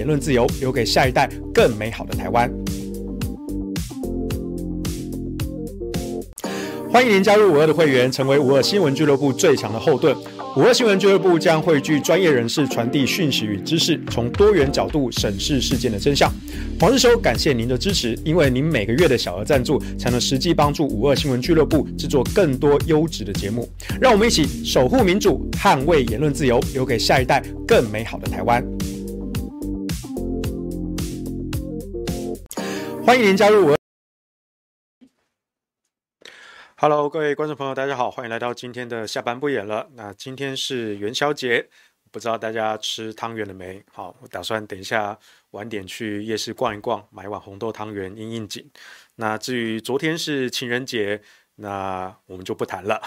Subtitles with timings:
[0.00, 2.50] 言论自由，留给下一代更美好的台湾。
[6.90, 10.16] 欢迎您加入五二的会员，成为五二新闻俱乐部最强的后盾。
[10.56, 16.32] 五二新闻俱乐部将汇聚专业人士传递讯息与知识，从多元角度审视事件的真相。
[16.80, 23.68] 黄日修，感谢您的支持，因为您每个月的小额赞助，才能实际帮助五二新闻俱乐部制作更多优质的节目。
[24.00, 28.64] 让我们一起守护民主，捍卫言论自由，留给下一代更美好的台湾。
[33.10, 33.76] 欢迎您加入我。
[36.76, 39.88] Hello，各位观众朋友，大家好，欢迎来到今天的下班不演了。
[39.94, 41.68] 那今天是元宵节，
[42.12, 43.84] 不知道大家吃汤圆了没？
[43.92, 45.18] 好，我打算等一下
[45.50, 48.70] 晚点去夜市逛一逛，买一碗红豆汤圆应应景。
[49.16, 51.20] 那至于昨天是情人节，
[51.56, 53.02] 那我们就不谈了。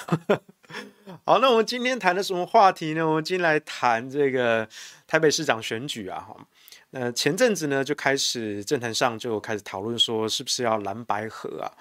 [1.23, 3.07] 好，那我们今天谈的什么话题呢？
[3.07, 4.67] 我们今天来谈这个
[5.07, 6.27] 台北市长选举啊。
[6.93, 11.71] 哈，那前阵子呢就开始政坛上就开始讨论说，是不是要蓝白合啊？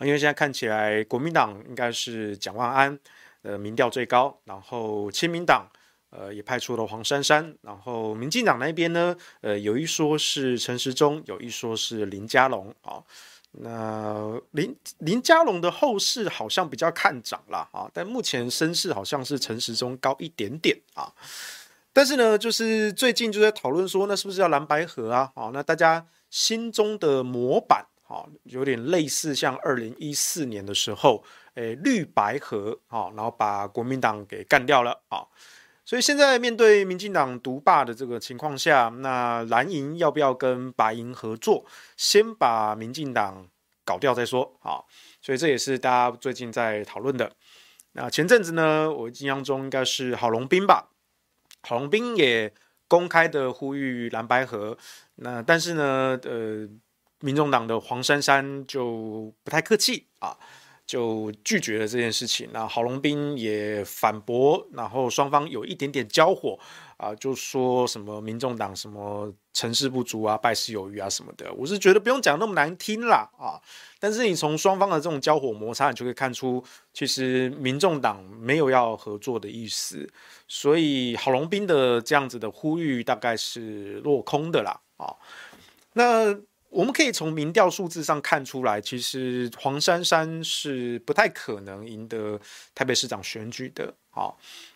[0.00, 2.98] 因为现在看起来，国民党应该是蒋万安，
[3.42, 5.68] 呃，民调最高，然后亲民党，
[6.08, 13.02] 呃，也派出了黄珊珊，然后民进党那边呢，呃，有一说是陈时中，有一说是林佳龙啊。
[13.52, 21.12] 那林林佳龙的后市好像比较看涨了啊，但目前声势好像是陈时中高一点点啊。
[21.92, 25.30] 但是呢，就是最近就在讨论说，那是不是要蓝白合啊？
[25.34, 27.86] 啊，那大家心中的模板。
[28.10, 31.22] 啊，有点类似像二零一四年的时候，
[31.54, 35.22] 诶，绿白合啊，然后把国民党给干掉了啊，
[35.84, 41.64] 所以现在面对民进党独霸的这个情况下，那蓝营要不要跟白营合作，
[41.96, 43.46] 先把民进党
[43.84, 44.82] 搞掉再说啊？
[45.22, 47.30] 所以这也是大家最近在讨论的。
[47.92, 50.89] 那前阵子呢，我印象中应该是郝龙斌吧，
[51.62, 52.52] 郝龙斌也
[52.88, 54.76] 公开的呼吁蓝白合，
[55.16, 56.68] 那但是呢，呃。
[57.22, 60.34] 民众党的黄珊珊就不太客气啊，
[60.86, 62.48] 就拒绝了这件事情。
[62.50, 66.58] 那郝龙斌也反驳，然后双方有一点点交火
[66.96, 71.52] 啊，就说什么民众党什么成事不足啊，败事有余啊什么的。
[71.54, 73.60] 我是觉得不用讲那么难听啦啊，
[73.98, 80.08] 但是你从双方的这种交火摩擦，你就可以看出，其实民众党没有要合作的意思。
[80.48, 85.14] 所以郝龙斌的这样子的呼吁，大概是落空的啦啊。
[85.92, 86.40] 那。
[86.70, 92.40] 我们可以从民调数字上看出来，其实黄珊珊是不太可能赢得
[92.76, 93.92] 台北市长选举的。
[94.12, 94.32] 啊，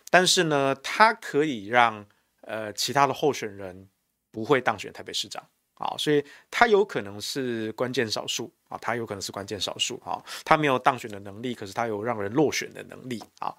[0.09, 2.05] 但是呢，他可以让
[2.41, 3.87] 呃其他的候选人
[4.35, 5.41] 不会当选台北市长。
[5.75, 13.55] 啊，所以他有可能是关键少数啊，他有可能是关键少数啊，他没有当选的能力，可是他有让人落选的能力啊。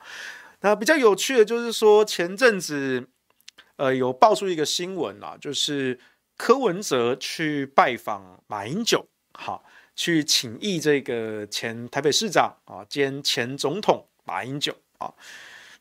[0.61, 3.09] 那比较有趣的就是说，前阵子
[3.77, 5.99] 呃有爆出一个新闻啊，就是。
[6.39, 9.65] 柯文哲去拜访马英九，好，
[9.95, 15.11] 去请益这个前台北市长啊兼前总统马英九啊。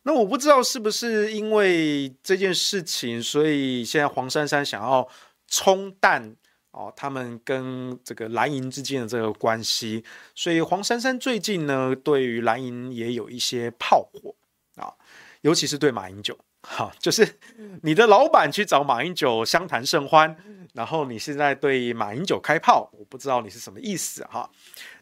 [0.07, 5.07] 那我不知道是不是因为这件事情，所以现在黄珊珊想要
[5.47, 6.35] 冲淡
[6.69, 10.03] 哦他们跟这个蓝营之间的这个关系，
[10.35, 14.35] 所以黄珊珊最近呢对于蓝营也有一些炮火
[14.75, 14.93] 啊，
[15.41, 16.37] 尤其是对马英九。
[16.67, 17.39] 哈，就是
[17.83, 20.35] 你的老板去找马英九相谈甚欢，
[20.73, 24.49] 然后你现在对马英九开炮，我不知道你是什么意思哈。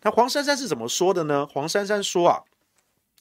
[0.02, 1.47] 那黄珊珊是怎么说的呢？
[1.47, 2.44] 黄珊珊说啊，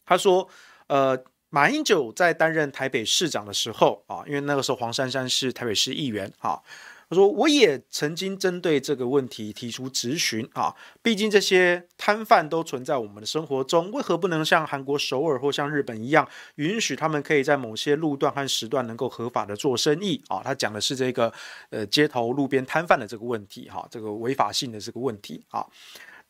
[0.05, 0.49] 他说，
[0.89, 1.17] 呃，
[1.55, 6.59] 马英九在担任台北市长的时候啊，因为那个时候黄珊珊是台北市议员啊。
[7.11, 21.31] 他说：“我也曾经针对这个问题提出质询啊，毕竟这些摊贩都存在我们的生活中，为何不能像韩国首尔或像日本一样，允许他们可以在某些路段和时段能够合法的做生意啊？”他讲的是这个
[21.69, 25.67] 呃街头路边摊贩的这个问题哈，这个违法性的这个问题啊。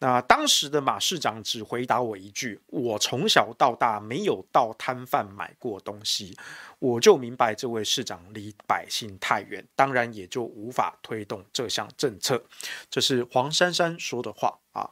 [0.03, 6.37] 那当时的马市长只回答我一句：“我从小到大没有到摊贩买过东西。”
[6.81, 12.43] 我就明白这位市长离百姓太远，当然也就无法推动这项政策。
[12.91, 14.91] 这是黄珊珊说的话啊。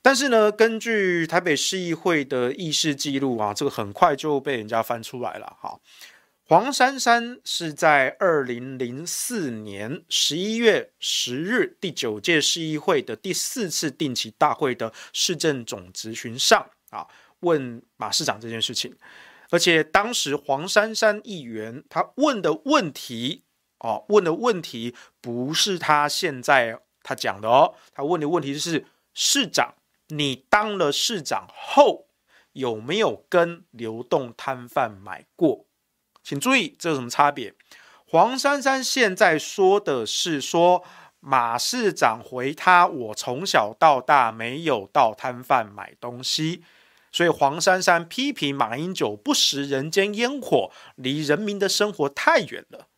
[0.00, 5.78] 但是呢，根据台北市议会的议事记录啊，这个很快就被人家翻出来了哈。
[6.48, 17.04] 黄珊珊是在二零零四年十一月十日第九届市议会的第四次定期大会的市政总咨询上啊，
[17.40, 18.96] 问马市长这件事情，
[19.50, 23.42] 而且当时黄珊珊议员他问的问题
[23.80, 29.74] 哦，问的问题不是他现在他讲的哦，他问的问题是市长，
[30.10, 32.06] 你当了市长后
[32.52, 35.66] 有没有跟流动摊贩买过？
[36.26, 37.54] 请注意，这有什么差别？
[38.04, 40.82] 黄珊珊现在说的是说
[41.20, 46.64] 马市长回他，我从小到大没有到摊贩买东西，
[47.12, 52.88] 所以黄珊珊批评马英九不食人间烟火，离人民的生活太远了。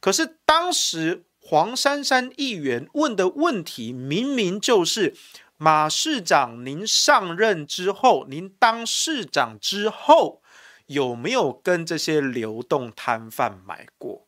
[0.00, 5.14] 可是当时黄珊珊议员问的问题，明明就是
[5.58, 10.40] 马市长，您上任之后，您当市长之后，
[10.88, 14.26] 有没有跟这些流动摊贩买过？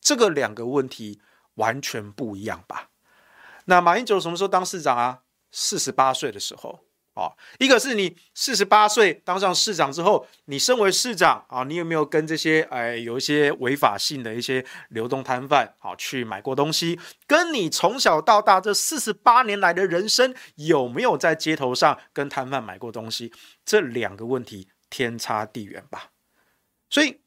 [0.00, 1.20] 这个两个问题
[1.54, 2.88] 完全不一样吧？
[3.66, 5.20] 那马英九什么时候当市长啊？
[5.50, 6.80] 四十八岁的时候
[7.14, 16.98] 啊，一个是你四十八岁当上市长之后，你身为市长啊，你有没有跟这些哎有一些违法性的一些流动摊贩啊去买过东西？
[17.26, 23.32] 跟你从小到大这四十八年来的人生，有没有在街头上跟摊贩买过东西？
[23.64, 26.10] 这两个问题天差地远吧？
[26.90, 27.20] 所以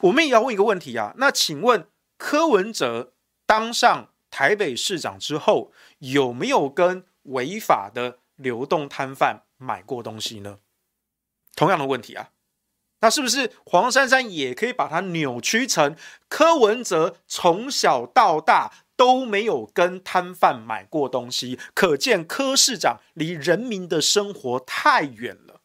[0.00, 1.86] 我们也要问一个问题啊，那请问？
[2.18, 3.14] 柯文哲
[3.46, 10.60] 当上台北市长之后，有没有跟违法的流动摊贩买过东西呢？
[11.56, 12.30] 同样的问题啊，
[13.00, 15.96] 那是不是黄珊珊也可以把它扭曲成
[16.28, 21.58] 柯文哲从小到大都没有跟摊贩买过东西？
[21.74, 25.61] 可见柯市长离人民的生活太远了。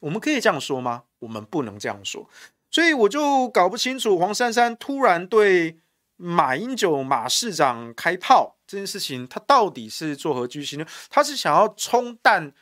[0.00, 1.04] 我们可以这样说吗？
[1.20, 2.28] 我们不能这样说。
[2.70, 5.78] 所以我就搞不清楚黄珊珊突然对
[6.16, 10.86] 马英九马市长开炮这件事情，他到底是作何居心呢？
[11.08, 12.52] 他是想要冲淡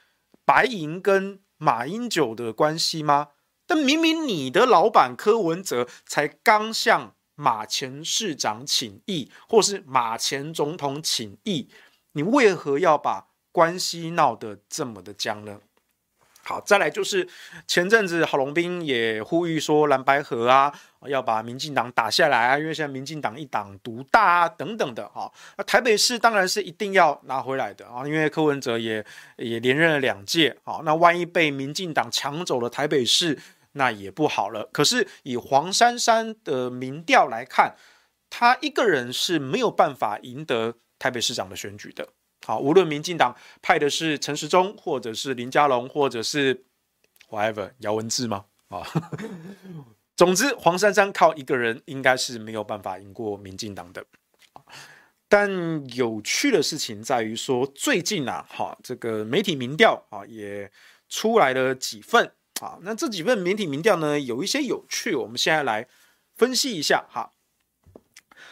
[0.45, 3.29] 白银跟马英九的关系吗？
[3.67, 11.69] 但明明你的老板柯文哲才刚向马前市长请益，或是马前总统请益，
[12.13, 15.61] 你为何要把关系闹得这么的僵呢？
[16.45, 17.27] 好，再来就是
[17.67, 20.71] 前阵子郝龙斌也呼吁说蓝白合啊，
[21.07, 25.33] 要把民进党打下来啊，因为现在民进党一党独大啊，等等的哈。
[25.57, 29.05] 那台北市当然是一定要拿回来的啊，因为柯文哲也
[29.39, 33.39] 也连任了两届啊，那万一被民进党抢走了台北市，
[33.73, 34.69] 那也不好了。
[34.71, 37.75] 可是以黄珊珊的民调来看，
[38.29, 42.07] 他一个人是没有办法赢得台北市长的选举的。
[42.45, 46.65] 好，无论民进党派的是陈时中，或者是林佳龙，或者是
[47.31, 48.45] whatever 姚文智吗？
[48.69, 48.87] 啊，
[50.15, 54.05] 总之黄珊珊靠一个人应该是没有办法赢过民进党的。
[55.27, 55.49] 但
[55.97, 60.71] 有趣的事情在于说，最近啊，哈，这个媒体民调啊也
[61.09, 62.31] 出来了几份
[62.61, 65.89] 啊，那这几份媒体民调呢，有一些有趣，我们现在来
[66.37, 67.33] 分析一下哈。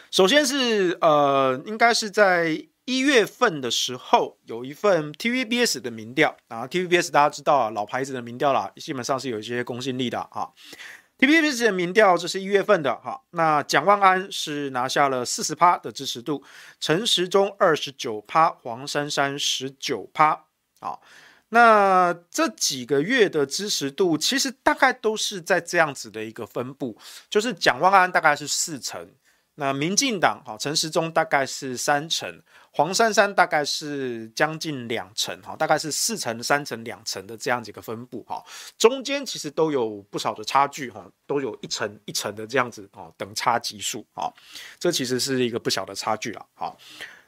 [0.09, 2.69] 首先是呃，应该是在。
[2.85, 10.49] 一月份的时候，有一份 TVBS 的民调啊，TVBS 大家知道啊，老牌子的民调啦，基本上是有一些公信力的啊。
[11.17, 13.21] TVBS 的民调，这是一月份的哈。
[13.29, 16.43] 那蒋万安是拿下了四十趴的支持度，
[16.81, 20.45] 陈时中二十九趴，黄珊珊十九趴
[20.79, 20.99] 啊。
[21.49, 26.97] 那这几个月的支持度，其实大概都是在这样子的一个分布，
[27.29, 29.07] 就是蒋万安大概是四成。
[29.55, 32.41] 那民进党哈，陈时中大概是三成，
[32.75, 38.43] 黄珊珊大概是将近两成哈，大概是四成、三成、两成的这样几个分布哈，
[38.79, 44.25] 中间其实都有不少的差距哈，都有一层一层的这样子哦，等差级数啊，
[44.79, 46.75] 这其实是一个不小的差距了哈。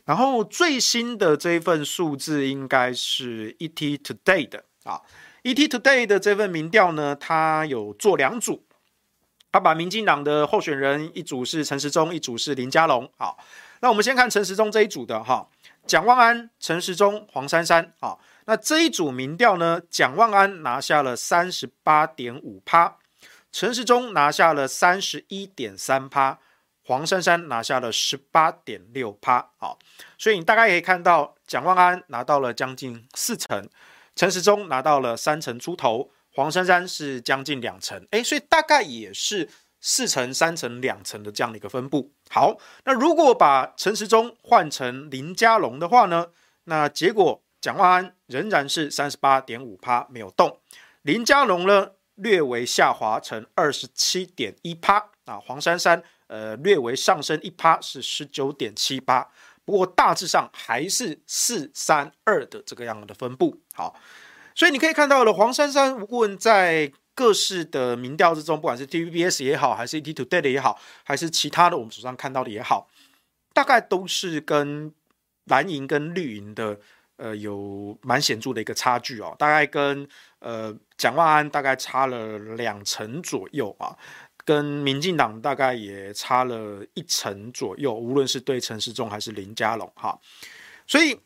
[0.04, 5.00] 然后最新的这一份数字应该是 ET Today 的啊
[5.44, 8.64] ，ET Today 的这份民调呢，它有做两组。
[9.52, 13.10] 他把民进党的候选人一组是陈时中，一组是林佳龙。
[13.18, 13.38] 好，
[13.86, 15.48] 那我们先看陈时中这一组的哈，
[15.86, 17.94] 蒋万安、陈时中、黄珊珊。
[18.00, 22.98] 好，那这一组民调呢，蒋万安拿下了三十八点五趴，
[23.52, 26.40] 陈时中拿下了三十一点三趴，
[26.84, 29.52] 黄珊珊拿下了十八点六趴。
[29.58, 29.78] 好，
[30.18, 33.70] 所以你大概可以看到，蒋万安拿到了将近四成，
[34.16, 36.10] 陈时中拿到了三成出头。
[36.34, 39.48] 黄珊珊是将近两成，诶，所以大概也是
[39.88, 42.12] 四成、三成、两成的这样的一个分布。
[42.28, 46.30] 好，那如果把陈时中换成林佳龙的话呢？
[46.64, 50.60] 那结果蒋万安仍然是三十八点五趴没有动，
[51.04, 59.30] 林佳龙呢略微下滑成二十七点一趴啊，黄珊珊呃略微上升一趴是十九点七八，
[59.64, 63.62] 不过大致上还是四三二的这个样的分布。
[63.76, 63.96] 好。
[64.58, 72.88] 所以你可以看到了，黄珊珊无论在各式的民调之中，不管是 TVBS 也好，还是 ETtoday 的也好，还是其他的我们手上看到的也好，
[73.54, 74.94] 大概都是跟
[75.46, 76.78] 蓝营跟绿营的
[77.18, 80.08] 呃有蛮显著的一个差距哦，大概跟
[80.40, 83.96] 呃蒋万安大概差了两成左右啊，
[84.44, 90.20] 跟民进党大概也差了一成左右，无论是对陈时中还是林佳龙哈。
[90.86, 91.20] 所以，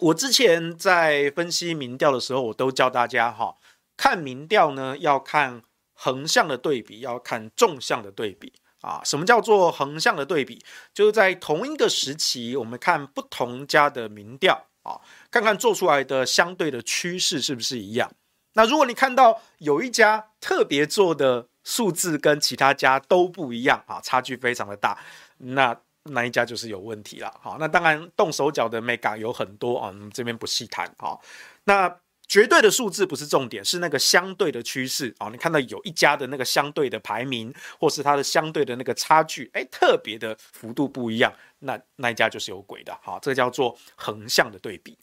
[0.00, 3.54] 我之前在分析民调的时候，我都教大家哈，
[3.98, 5.60] 看民调呢要看
[5.92, 9.02] 横向的对比，要看纵向的对比啊。
[9.04, 10.64] 什么叫做横向的对比？
[10.94, 15.00] 就是在同一个时期，我们看不同家的民调啊，
[15.32, 18.10] 看看做出来的相对的趋势是不是一样。
[18.52, 24.96] 那如果你看到有一家特别做的数字跟其他家都不一样啊，差距非常的大，
[25.38, 27.34] 那那一家就是有问题了。
[27.42, 30.88] 好，那当然动手脚的 mega 有很多啊，我们这边不细谈。
[30.98, 31.20] 好，
[31.64, 31.98] 那。
[32.28, 35.30] 绝对的数字不是重点，是那个相对的趋势啊！
[35.30, 42.94] 你看到有一家的那个相对的排名，或是它的相对的那个差距，哎，特别的幅度不一样，那那一家就是有鬼的。
[43.02, 44.98] 好，这个叫做横向的对比。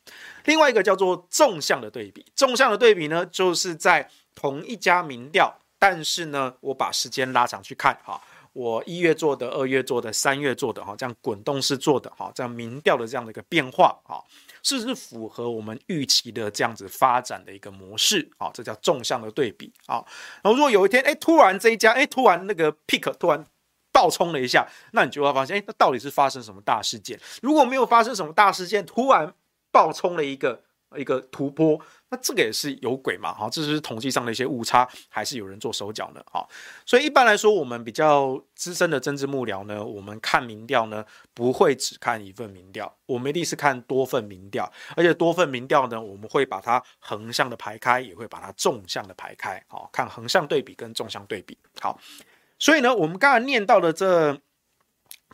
[0.46, 2.24] 另外一个叫做纵向的对比。
[2.36, 8.22] 纵向的对比呢，就是在同一家民调，但是呢，我把时间拉长去看，哈，
[8.54, 14.24] 我一月做的、二月做的、三月做的，哈，这样滚动式做的，哈，这样民调的这样的一个变化，哈。
[14.66, 18.28] 是不是符合我们预期的这样子发展的一个模式？
[18.40, 19.72] 啊，这叫纵向的对比。
[19.86, 20.04] 啊，
[20.42, 23.46] 然后如果有一天，哎，突然这一家，哎，突然那个 pick 突然
[23.94, 27.20] 爆冲了一下，那你就会发现，哎，那到底是发生什么大事件？
[27.42, 29.34] 如果没有发生什么大事件，突然
[29.72, 30.65] 爆冲了一个。
[30.98, 33.34] 一个突破，那这个也是有鬼嘛？
[33.34, 36.24] 哈，这是统计上的一些误差，还是有人做手脚呢？
[36.32, 36.48] 哈，
[36.86, 51.58] 所以一般来说，我们比较资深的政治幕僚呢，我们看民调呢，不会只看一份民调，我们一定是看多份民调，而且多份民调呢，我们会把它横向的排开，也会把它纵向的排开，好，看横向对比跟纵向对比。
[51.80, 52.00] 好，
[52.60, 54.40] 所以呢，我们刚才念到的这。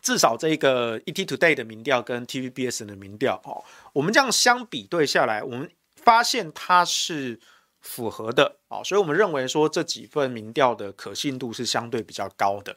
[0.02, 7.38] 至少这个 ET Today 的民调跟 TVBS 的民调哦，我们这样相比对下来，我们发现它是
[7.80, 12.76] 符合的哦，所以我们认为说这几份民调的可信度是相对比较高的。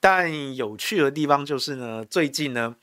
[0.00, 2.74] 但有趣的地方就是呢，最近呢，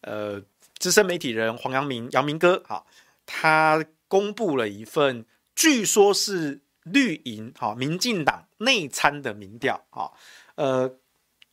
[0.00, 0.42] 呃，
[0.78, 2.86] 资深媒体人黄阳明阳明哥哈，
[3.26, 10.10] 他公布了一份据说是绿营哈民进党内参的民调啊，
[10.54, 10.98] 呃。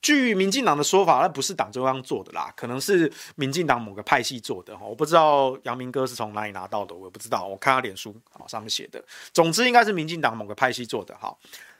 [0.06, 4.86] 据民进党的说法，那不是党中央做的啦，可能是民进党某个派系做的哈。
[4.86, 7.48] 我不知道阳明哥是从哪里拿到的，我也不知道。
[7.48, 11.36] 我看他脸书啊上面写的，总之应该是民进党某个派系做的哈。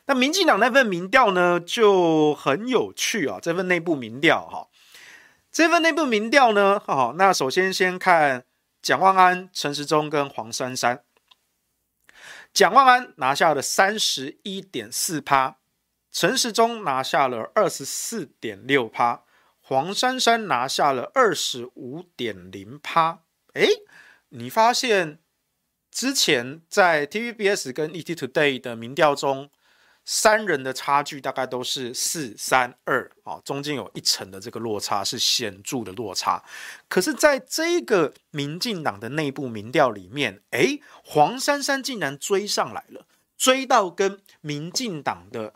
[0.08, 4.68] 那民进党那份民调呢就很有趣啊，这份内部民调哈，
[5.52, 8.44] 这份内部民调呢，好，那首先先看
[8.82, 11.04] 蒋万安、陈时中跟黄珊珊，
[12.52, 15.58] 蒋万安拿下了三十一点四趴。
[16.16, 19.24] 陈时中拿下了二十四点六趴，
[19.60, 23.20] 黄珊珊拿下了二十五点零趴。
[23.52, 23.68] 哎，
[24.30, 25.20] 你发现
[25.92, 29.50] 之前在 TVBS 跟 ETtoday 的民调中，
[30.06, 36.42] 三人的差距大概都是四三二啊，中间有一层的这个落差是显著的落差。
[36.88, 43.06] 可是，在这个民进党的内部民调里面，哎，黄珊珊竟然追上来了，
[43.38, 45.56] 追到跟民进党的。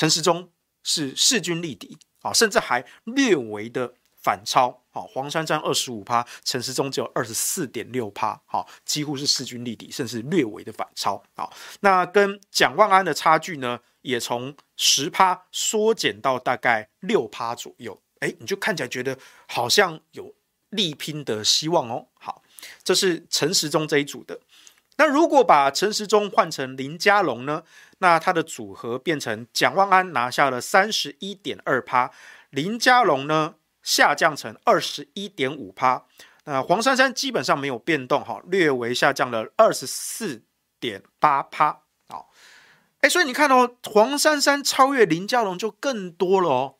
[0.00, 0.48] 陈时中
[0.82, 3.92] 是势均力敌啊，甚至还略微的
[4.22, 5.02] 反超啊。
[5.02, 11.46] 黄珊珊二十五趴，陈时中只有二十四点六趴，好，几乎是势均力敌，甚至略微的反超啊。
[11.80, 18.00] 那跟蒋万安的差距呢，也从十趴缩减到大概六趴左右。
[18.20, 20.34] 哎，你就看起来觉得好像有
[20.70, 22.06] 力拼的希望哦。
[22.14, 22.42] 好，
[22.82, 24.40] 这是陈时中这一组的。
[24.96, 27.62] 那如果把陈时中换成林佳龙呢？
[28.00, 32.10] 那他的组合变成蒋万安拿下了三十一点二趴，
[32.50, 36.04] 林佳龙呢下降成二十一点五趴，
[36.44, 40.42] 那黄珊珊基本上没有变动哈，略微下降了二十四
[40.78, 41.82] 点八趴。
[42.08, 42.30] 好，
[43.02, 46.74] 哎，所以你看哦，黄珊珊超越林佳龙就更多了哦。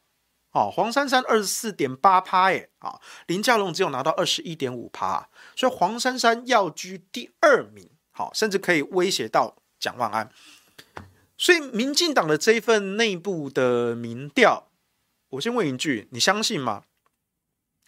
[0.52, 7.88] 哦，黄珊珊二十四点八趴，哎，啊，林佳龙只有拿到二十一点五趴，所以黄珊珊要居第二名。
[8.10, 10.28] 好，甚至可以威胁到蒋万安，
[11.40, 14.68] 所以民进党的这一份内部的民调，
[15.30, 16.82] 我先问一句，你相信吗？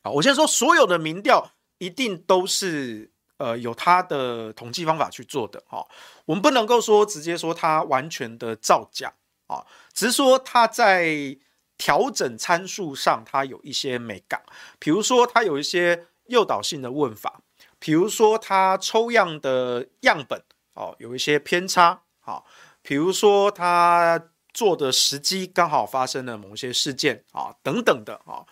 [0.03, 5.87] 好，我先说，所有的民调一定都是呃有它的统计方法去做的，哈，
[6.25, 9.13] 我们不能够说直接说它完全的造假
[9.49, 11.37] 啊，只是说它在
[11.77, 14.43] 调整参数上，它有一些美感，
[14.79, 17.43] 比如说它有一些诱导性的问法。
[17.79, 20.41] 比如说，它抽样的样本
[20.75, 22.47] 哦，有一些偏差，好，
[22.83, 28.45] 比如说他做的时机刚好发生了某些事件啊，等等的啊，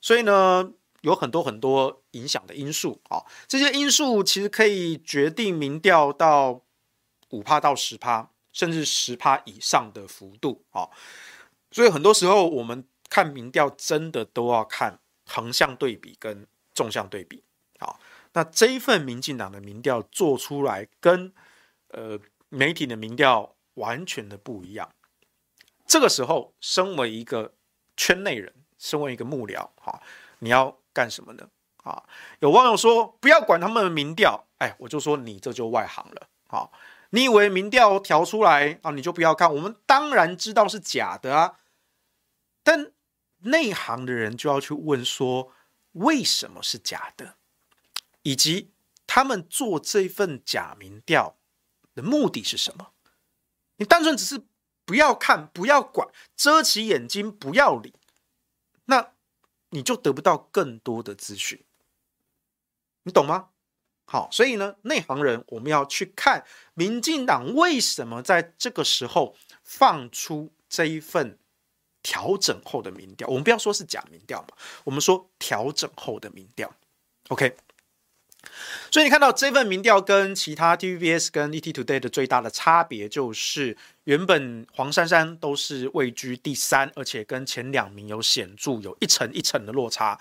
[0.00, 6.62] 所以呢，有很多很多影响的因素啊，这些因素其实可以决定民调到
[7.30, 10.88] 五趴到十趴，甚至十趴以上的幅度啊。
[11.70, 17.42] 所以很多时候我们看民调真的都要看横向对比跟纵向对比。
[17.78, 17.96] 啊，
[18.32, 21.32] 那这一份民进党的民调做出来跟
[21.88, 22.18] 呃
[22.48, 24.92] 媒体的民调完全的不一样。
[25.86, 27.54] 这个时候，身为一个
[27.96, 30.02] 圈内人，身为一个幕僚，哈，
[30.40, 31.48] 你要干什么呢？
[31.82, 32.04] 啊，
[32.40, 36.68] 有网友说不要管他们的民调，哎，我就说你这就外行了，啊，
[37.10, 39.54] 你以为民调调出来啊，你就不要看？
[39.54, 41.56] 我们当然知道是假的啊，
[42.62, 42.92] 但
[43.38, 45.54] 内行的人就要去问说，
[45.92, 47.36] 为什么是假的，
[48.22, 48.72] 以及
[49.06, 51.38] 他们做这份假民调
[51.94, 52.88] 的目的是什么？
[53.78, 54.40] 你单纯只是
[54.84, 56.06] 不要看，不要管，
[56.36, 57.94] 遮起眼睛，不要理，
[58.84, 59.12] 那
[59.70, 61.64] 你就得不到更多的资讯。
[63.02, 63.48] 你懂吗？
[64.04, 71.38] 好，所以呢，内行人我们要去看民进党为什么在这个时候放出这一份
[72.02, 73.28] 调整后的民调。
[73.28, 74.48] 我们不要说是假民调嘛，
[74.84, 76.74] 我们说调整后的民调。
[77.28, 77.54] OK，
[78.90, 90.20] 所以你看到这份民调跟其他 TVBS 跟 ETtoday 的最大的差别，就是原本黄珊珊都是位居第三，而且跟前两名有显著有一层一层的落差。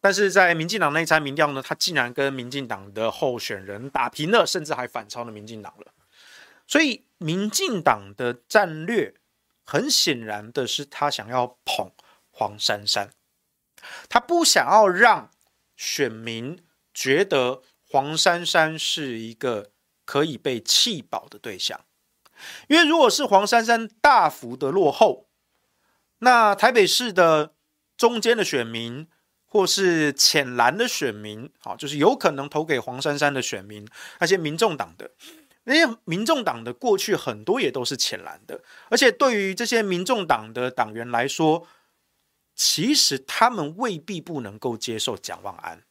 [0.00, 5.92] 但是在民进党那一参民调呢，他竟然跟民进党的候选人打平了，甚至还反超了民进党了。
[6.66, 9.14] 所以民进党的战略
[9.64, 11.90] 很显然的是，他想要捧
[12.30, 13.08] 黄珊珊，
[14.10, 15.30] 他不想要让
[15.74, 16.58] 选民
[16.94, 19.72] 觉得黄珊珊是一个
[20.06, 21.84] 可以被弃保的对象。
[22.68, 25.26] 因为如果是黄珊珊大幅的落后，
[26.20, 27.52] 那台北市的
[27.96, 29.06] 中间的选民。
[29.46, 33.86] 或是浅蓝的选民，好，就是有可能投给黄珊珊的选民，
[34.18, 35.08] 那些民众党的，
[35.62, 41.68] 那些民众党的过去很多也都是浅蓝的，而且对于这些民众党的党员来说，
[42.56, 45.84] 其实他们未必不能够接受蒋万安，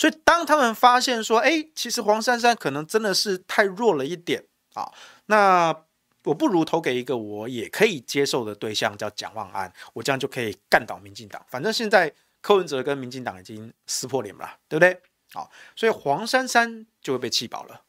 [0.00, 4.90] 所以当他们发现说，哎，其实黄珊珊可能真的是太弱了一点啊，
[5.26, 5.76] 那
[6.24, 12.10] 我不如投给一个我也可以接受的对象，叫蒋万安，我这样就可以干倒民进党，反正现在。
[12.42, 14.98] 柯文哲跟民进党已经撕破脸了，对不对？
[15.34, 17.82] 好，所以黄珊珊就会被气饱了。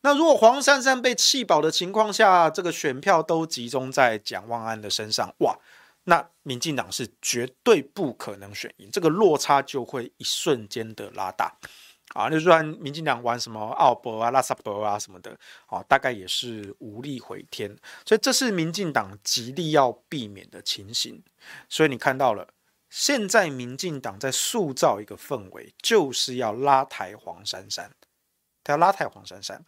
[0.00, 5.56] 那如果黄珊珊被气饱的情况下，这个选票都集中在蒋万安的身上，哇，
[6.02, 11.52] 那民进党是绝对不可能选赢，这个落差就会一瞬间的拉大
[12.14, 12.30] 啊！
[12.30, 17.76] 就算民进党玩什么奥博啊、拉萨博啊什么的，啊，大概也是无力回天。
[18.04, 21.20] 所以这是民进党极力要避免的情形。
[21.68, 22.48] 所以你看到了。
[22.88, 27.90] 现在民进党在塑造一个氛围，就是要拉抬黄珊珊，
[28.62, 29.62] 他要拉抬黄珊珊，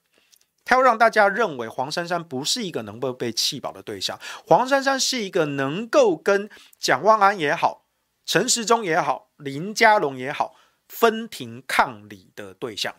[0.68, 7.87] 他要让大家认为黄珊珊不是一个能够被弃保的对象，黄珊珊是一个能够跟蒋万安也好、
[8.26, 10.54] 陈时中也好、林佳龙也好
[10.87, 12.94] 分庭抗礼的对象。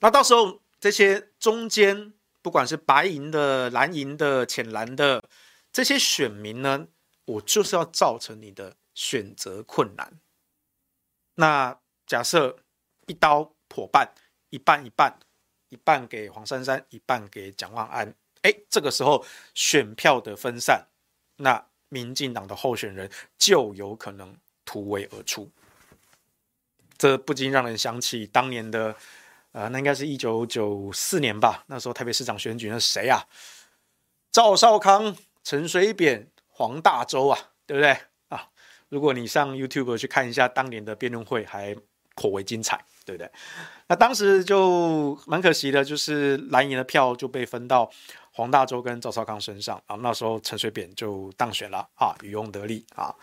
[0.00, 5.22] 那到时候这些中间不管是白银的、蓝银的、浅蓝的
[5.70, 6.86] 这些选民呢？
[7.26, 10.18] 我就是要造成你的选择困难。
[11.34, 12.56] 那假设
[13.06, 14.14] 一刀破半，
[14.48, 15.18] 一半一半，
[15.68, 18.14] 一半给黄珊珊，一半给蒋万安。
[18.42, 19.24] 哎，这个时候
[19.54, 20.86] 选票的分散，
[21.36, 25.50] 那民进党的候选人就有可能突围而出。
[26.98, 28.94] 这不禁让人想起当年的，
[29.52, 31.64] 呃，那应该是一九九四年吧。
[31.66, 33.26] 那时候台北市长选举，那是谁啊？
[34.30, 36.30] 赵少康、陈水扁。
[36.58, 37.94] 黄大洲啊，对不对
[38.30, 38.48] 啊？
[38.88, 41.76] 如果你上 YouTube 去看一下当年的辩论会，还
[42.14, 43.30] 颇为精彩，对不对？
[43.86, 47.90] 那当时就蛮可惜的，就是蓝营的票就被分到
[48.32, 49.96] 黄大洲跟赵少康身上啊。
[50.02, 53.14] 那时候陈水扁就当选了啊，渔翁得利啊。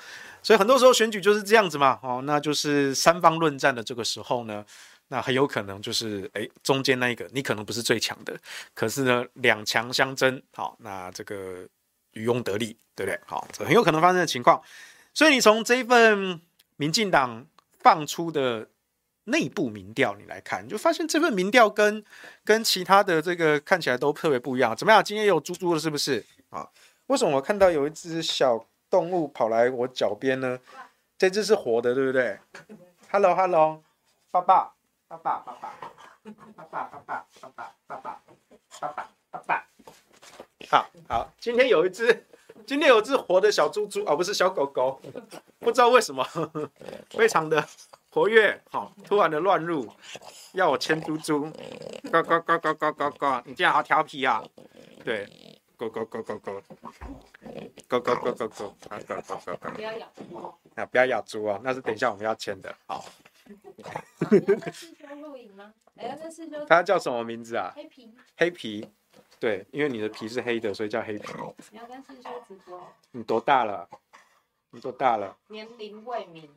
[0.41, 4.65] 所以很多时候选举就是这样子嘛，哦，那就是三方论战的这个时候呢，
[5.09, 8.35] 那很有可能就是哎，中间那一个你可能不是最强的，
[8.73, 11.67] 可是呢两强相争，好，那这个。
[12.15, 13.19] 渔翁得利，对不对？
[13.25, 14.61] 好，这很有可能发生的情况。
[15.15, 16.39] 所以你从这一份
[16.75, 17.43] 民进党
[17.79, 18.67] 放出的
[19.25, 22.03] 内部民调，你来看，你就发现这份民调跟
[22.43, 24.75] 跟其他的这个看起来都特别不一样。
[24.75, 25.03] 怎么样？
[25.03, 26.23] 今天有猪猪了，是不是？
[26.49, 26.69] 啊？
[27.07, 30.59] 为什么我看到有一只小动物跑来我脚边呢？
[31.17, 32.37] 这只是活的，对不对
[33.11, 33.81] ？Hello，Hello，
[34.31, 34.73] 爸爸，
[35.07, 35.79] 爸爸，爸爸，
[36.23, 38.21] 爸爸，爸爸，爸爸，
[38.79, 39.67] 爸爸，爸爸，
[40.69, 42.25] 好好，今天有一只，
[42.65, 44.99] 今天有只活的小猪猪，而、哦、不是小狗狗，
[45.59, 46.25] 不知道为什么，
[47.11, 47.65] 非常的
[48.13, 49.91] 活跃，好、哦，突然的乱入，
[50.51, 51.49] 要我牵猪猪，
[52.11, 54.43] 呱呱呱呱呱呱呱，你这样好调皮啊，
[55.03, 55.27] 对，
[55.75, 56.61] 呱呱呱呱呱
[57.87, 60.35] ，Go go go go go，啊 go go go go，不要咬猪
[60.75, 62.75] 啊，不要咬猪哦，那是等一下我们要签的。
[62.85, 63.03] 好。
[66.67, 67.73] 他叫什么名字啊？
[67.75, 68.15] 黑皮。
[68.37, 68.87] 黑皮，
[69.39, 71.33] 对，因为你的皮是黑的，所以叫黑皮。
[71.71, 72.93] 你要跟师兄直播。
[73.09, 73.89] 你多大了？
[74.69, 75.35] 你多大了？
[75.47, 76.47] 年龄未明。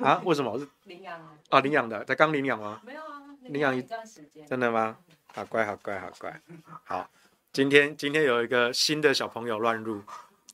[0.04, 0.20] 啊？
[0.24, 0.50] 为什么？
[0.52, 1.26] 我 是领养的。
[1.50, 2.80] 啊，领养的，才刚领养吗？
[2.84, 4.46] 没有啊，领养一段时间。
[4.46, 4.98] 真的吗？
[5.34, 6.40] 好乖，好乖，好乖。
[6.84, 7.08] 好，
[7.52, 10.02] 今天今天有一个新的小朋友乱入，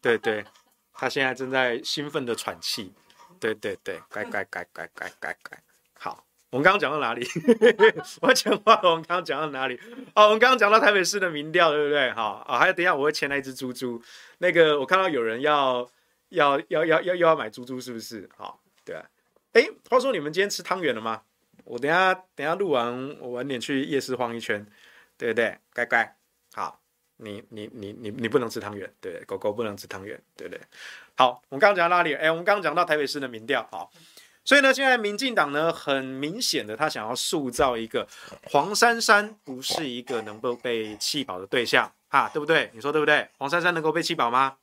[0.02, 0.44] 对对，
[0.92, 2.92] 他现在正在兴奋的喘气，
[3.40, 5.59] 对对对，乖乖乖乖乖乖乖。
[5.98, 7.26] 好，我们刚刚讲到哪里？
[8.20, 9.80] 我讲话，我们刚刚讲到哪里？
[10.14, 12.11] 哦，我们刚刚讲到台北市的民调，对不对？
[12.12, 14.02] 好啊，还有等一下我会牵那只猪猪，
[14.38, 15.88] 那个我看到有人要
[16.30, 18.28] 要要要要要买猪猪，是不是？
[18.37, 19.04] 好，对啊。
[19.57, 21.23] 哎，话说你们今天吃汤圆了吗？
[21.64, 24.66] 我等下等下录完，我晚点去夜市晃一圈，
[25.16, 25.57] 对不对？
[25.75, 26.16] 乖乖，
[26.53, 26.79] 好，
[27.16, 29.25] 你你你你你不能吃汤圆，对对？
[29.25, 30.61] 狗狗不能吃汤圆，对不对？
[31.16, 32.12] 好，我们刚刚讲到哪里？
[32.12, 33.90] 哎，我们刚刚讲到台北市的民调，好，
[34.45, 38.07] 所以呢，现在民进党呢，很明显的，他想要塑造一个
[38.51, 42.71] 黄珊珊不是一个能够被弃保的对象，哈，对不对？
[42.75, 43.27] 你说对不对？
[43.38, 44.59] 黄珊珊能够被弃保吗？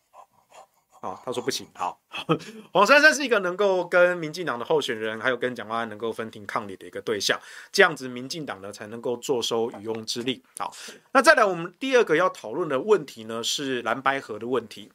[1.03, 1.67] 哦，他说不行。
[1.75, 2.01] 好，
[2.71, 7.37] 黄珊珊是一个能够跟民进党的候选人，还有跟蒋万安能够分庭抗礼的一个对象，
[7.73, 10.41] 这样子民进党呢才能够坐收渔翁之利。
[10.57, 10.73] 好，
[11.11, 14.93] 那再来我们第二个要讨论的问题呢是蓝白河的问题。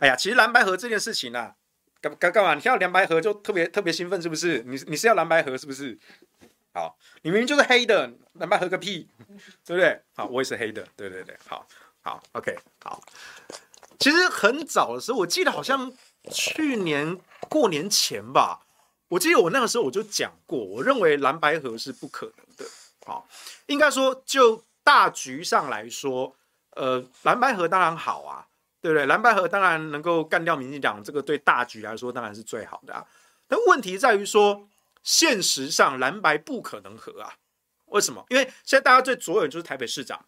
[0.00, 1.54] 哎呀，其实蓝白河这件事情啊，
[2.00, 2.56] 干干干嘛？
[2.56, 4.64] 你看到蓝白河就特别特别兴奋，是不是？
[4.66, 5.96] 你你是要蓝白河是不是？
[6.74, 9.08] 好，你明明就是黑的，蓝白合个屁，
[9.64, 10.00] 对不对？
[10.16, 11.64] 好，我也是黑的，对对对，好
[12.02, 13.00] 好，OK，好。
[13.98, 15.92] 其实很早的时候，我记得好像
[16.30, 18.60] 去年过年前吧，
[19.08, 22.64] 我记得我那个时候我就讲过，我认为蓝白合是不可能的。
[23.04, 23.26] 好，
[23.66, 26.36] 应该说就大局上来说，
[26.76, 28.46] 呃，蓝白合当然好啊，
[28.80, 29.06] 对不对？
[29.06, 33.04] 蓝白合当然能够干掉民进党，这个对大局来说当然是最好的啊。
[33.48, 34.68] 但问题在于说，
[35.02, 37.34] 现实上蓝白不可能合啊。
[37.86, 38.24] 为什么？
[38.28, 40.24] 因为现在大家最着眼就是台北市长。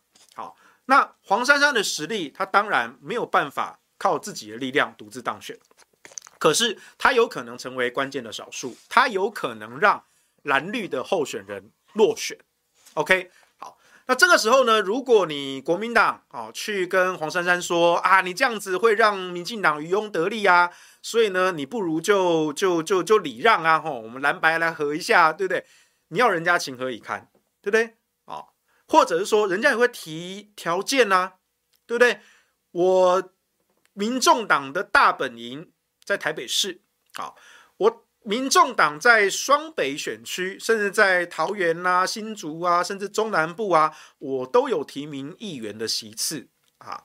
[0.90, 5.57] 那黄珊珊的实力，他当然没有办法靠自己的力量独自当选，
[6.37, 10.03] 可是他有可能成为关键的少数，他有可能让
[10.42, 12.37] 蓝绿的候选人落选。
[12.94, 20.72] OK，好，那这个时候呢，如果你国民党啊去跟黄珊珊说啊，你这样子会让民进党渔翁得利啊，
[21.03, 25.64] 所以呢，你不如就就就就礼让啊，吼，我们蓝白来合一下，对不对？
[26.09, 27.31] 你要人家情何以堪，
[27.62, 27.94] 对不对？
[28.90, 31.33] 或者是说，人家也会提条件呐、啊，
[31.87, 32.20] 对不对？
[32.72, 33.33] 我
[33.92, 35.70] 民众党的大本营
[36.05, 36.83] 在台北市，
[37.14, 37.37] 好，
[37.76, 46.48] 我民众党在双北选区，甚至在桃园啊、新竹啊，甚至中南部啊，我都有提名议员的席次
[46.79, 47.05] 啊。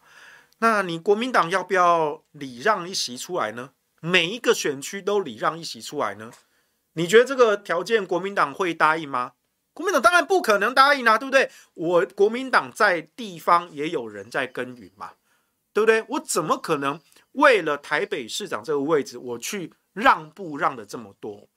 [0.57, 3.69] 那你国民党要不要礼让一席出来呢？
[4.01, 6.31] 每一个选区都礼让一席出来呢？
[6.93, 9.33] 你觉得这个条件国民党会答应吗？
[9.75, 11.51] 国民党当然不可能答应啊，对不对？
[11.73, 15.11] 我国民党在地方也有人在耕耘嘛，
[15.73, 16.01] 对不对？
[16.07, 16.97] 我怎么可能
[17.33, 21.49] 为了台北市长这个位置，我去让步让的这么多？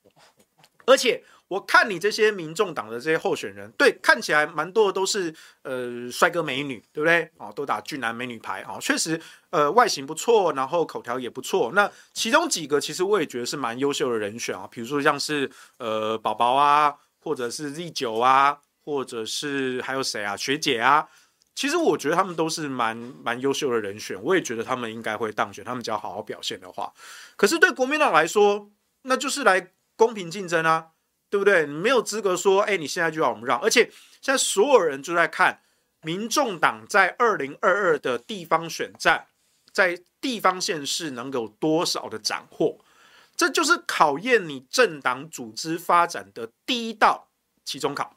[0.84, 7.30] 而且我看你这些民众党的这些候选人，对，看起来蛮多的都是呃帅哥美女，对不对？
[7.36, 11.70] 哦，都打俊男美女牌啊，确实呃外形不错，然后口条也不错。
[11.72, 16.96] 那其中几个其实我也觉得是蛮优秀的人选啊，比如说像是呃宝宝啊。
[17.28, 20.34] 或者是 Z 九啊，或者是还有谁啊？
[20.34, 21.06] 学姐啊，
[21.54, 25.62] 其实我觉得他们都是蛮蛮优秀的人选，我也觉得他们应该会当选。
[25.62, 26.90] 他们只要好好表现的话，
[27.36, 28.70] 可是对国民党来说，
[29.02, 30.86] 那就是来公平竞争啊，
[31.28, 31.66] 对不对？
[31.66, 33.60] 你没有资格说，哎，你现在就要我们让。
[33.60, 33.90] 而且
[34.22, 35.60] 现在所有人就在看
[36.00, 39.26] 民众党在二零二二的地方选战，
[39.70, 42.78] 在地方县市能有多少的斩获。
[43.38, 47.28] 这就是考验你政党组织发展的第一道
[47.64, 48.16] 期中考，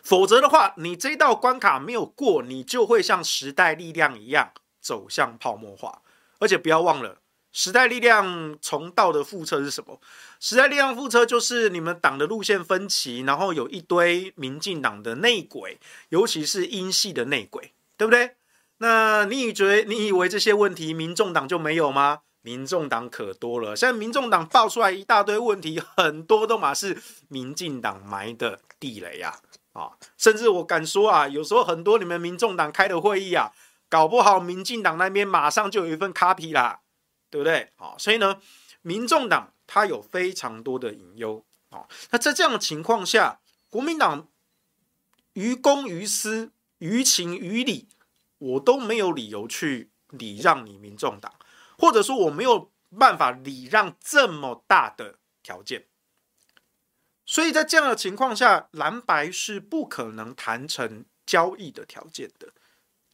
[0.00, 6.02] 否则的话，你这一道关卡没有过，你就会像时代力量一样走向泡沫化。
[6.38, 7.18] 而且不要忘了，
[7.50, 10.00] 时代力量重道的复测是什么？
[10.38, 18.36] 时代力量复测就是你们党的路线分歧，然后有一堆民进党的内鬼，尤其是英系的内鬼，对不对？
[18.76, 22.20] 那你以为你以为这些问题民众党就没有吗？
[22.46, 29.40] 民众党可多了，现在民众党爆出来一大堆问题，很多都嘛是民进党埋的地雷呀，
[29.72, 33.50] 啊，甚至我敢说啊，有时候很多你们民众党开的会议啊，
[33.88, 36.78] 搞不好民进党那边马上就有一份 copy 啦，
[37.30, 37.72] 对不对？
[37.74, 38.36] 好，所以呢，
[38.82, 44.28] 民众党它有非常多的隐忧，啊，那在这样的情况下，国民党
[45.32, 47.88] 于公于私、于情于理，
[48.38, 51.32] 我都没有理由去礼让你民众党，
[51.78, 55.86] 或者说我没有办法礼让这么大的条件。
[57.24, 62.52] 所以在这样的情况下，蓝白是不可能谈成交易的条件的。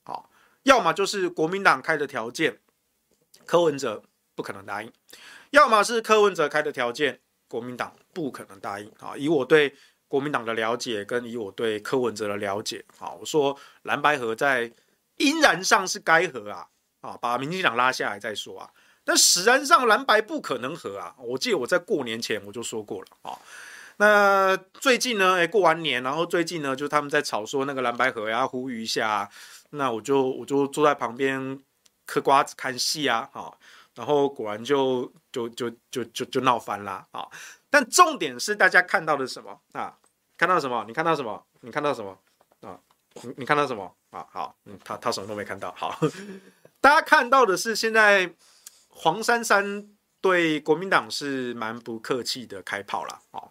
[0.05, 0.31] 好，
[0.65, 2.61] 要么就是国民党开的条件，
[3.47, 4.03] 柯文哲
[4.35, 4.91] 不可能答应；
[5.51, 8.93] 要么是柯文哲开的条件，国民党不可能答应。
[8.99, 9.75] 啊，以我对
[10.09, 14.71] 国民党的了解，跟以我对柯文哲的了解，啊，我说蓝白合在
[15.17, 16.69] 应然上是该合啊，
[17.03, 18.71] 啊，把民进党拉下来再说啊。
[19.05, 21.15] 但实然上蓝白不可能合啊。
[21.19, 23.39] 我记得我在过年前我就说过了啊。
[23.99, 25.35] 那最近呢？
[25.35, 29.29] 哎，过完年，然后最近呢，就他们在吵说那个蓝白合呀，呼吁一下。
[29.71, 31.61] 那我就我就坐在旁边
[32.07, 33.59] 嗑瓜子看戏啊，好，
[33.95, 37.29] 然后果然就就就就就就闹翻了啊。
[37.69, 39.97] 但重点是大家看到的什么啊？
[40.37, 40.85] 看到什么？
[40.89, 41.45] 你看到什么？
[41.61, 42.19] 你看到什么
[42.63, 42.79] 啊？
[43.23, 44.27] 你你看到什么啊？
[44.31, 45.73] 好，嗯，他他什么都没看到。
[45.77, 45.99] 好，
[46.83, 48.35] 大家看到的是现在
[48.89, 49.87] 黄珊珊
[50.21, 53.51] 对国民党是蛮不客气的开炮了，哦。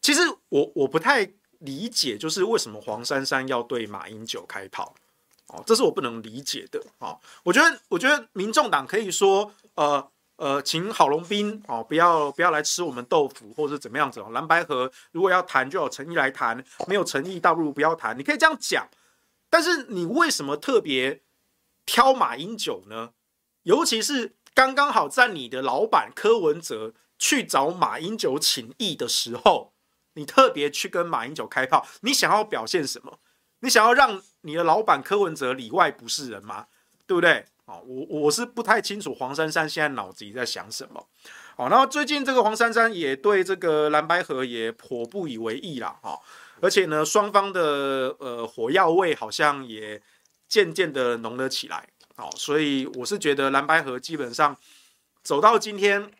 [0.00, 1.28] 其实我我不太
[1.58, 4.94] 理解，就是为什么黄珊珊要对马英九开炮，
[5.48, 7.18] 哦，这是我不能理解的啊。
[7.42, 14.30] 我觉得，我觉得民众党可以说，呃呃，请郝龙斌哦，不要不要来吃我们豆腐，或者是怎么样子哦。
[14.30, 16.56] 蓝白合如果要谈，就有诚意来谈；
[16.86, 18.16] 没有诚意，倒不如不要谈。
[18.16, 18.88] 你可以这样讲，
[19.50, 21.20] 但是你为什么特别
[21.90, 23.10] 挑马英九呢？
[23.64, 29.72] 尤其是刚刚好在你的老板柯文哲去找马英九请益的时候。
[30.14, 33.18] 你特别去跟马英九开炮，你想要表现什么？
[33.60, 36.66] 你想要让你的老板柯文哲里外不是人吗？
[37.08, 37.44] 对不对？
[37.64, 41.08] 哦，我我是不太清楚黄珊珊现在脑子里在想什么。
[41.56, 46.20] 好，然后最近这个黄珊珊也对这个蓝白河也颇不以为意了哈，
[46.60, 50.00] 而且呢，双方的呃火药味好像也
[50.50, 51.88] 渐渐的浓了起来。
[52.14, 54.54] 好，所以我是觉得蓝白合基本上
[55.22, 56.10] 走到今天。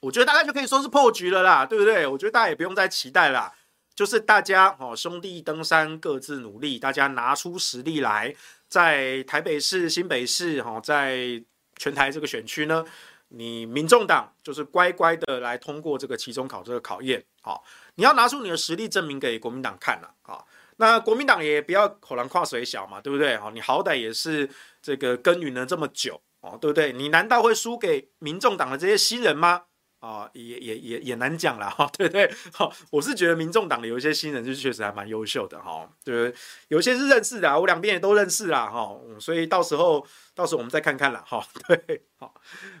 [0.00, 2.06] 我觉得大概就可以说是破局了啦，对不对？
[2.06, 3.52] 我觉得大家也不用再期待啦，
[3.96, 8.32] 就是大家哦兄弟登山各自努力，大家拿出实力来，
[8.68, 11.42] 在台北市、新北市哈，在
[11.78, 12.84] 全台这个选区呢，
[13.30, 17.64] 你民众党就是乖乖的来通过这个期中考这个考验，好，
[17.96, 20.44] 你要拿出你的实力证明给国民党看了啊。
[20.78, 23.36] 那国民党也不要口兰跨水小嘛，对不对？
[23.36, 24.48] 哈，你好歹也是
[24.82, 26.92] 这个耕耘了这么久哦，对不对？
[26.92, 29.62] 你难道会输给民众党的这些新人吗？
[30.00, 32.32] 啊、也也也也难讲了哈， 对不对？
[32.52, 36.40] 好，我是觉得民众党的有一些新人就确实还蛮优秀的哈，对不对？
[36.68, 42.32] 有些是认识的，我两边也都认识啦哈，所以到时候到时候我们再看看啦哈， 对，好，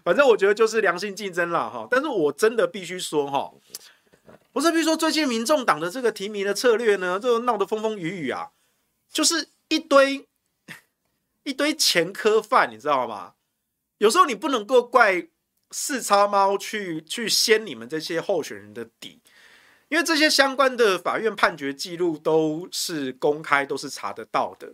[0.04, 3.50] 反正我觉得就是良性竞争了哈，但是我真的必须说哈，
[4.58, 8.50] 我是必须说最近民众党的这个提名的策略呢，就闹得风风雨雨啊，
[9.08, 10.26] 就是一堆
[11.44, 13.34] 一堆前科犯，你知道吗？
[13.98, 15.28] 有时候你不能够怪。
[15.70, 19.20] 四叉猫去去掀你们这些候选人的底，
[19.90, 24.72] 因为这些相关的法院判决记录都是公开，都是查得到的。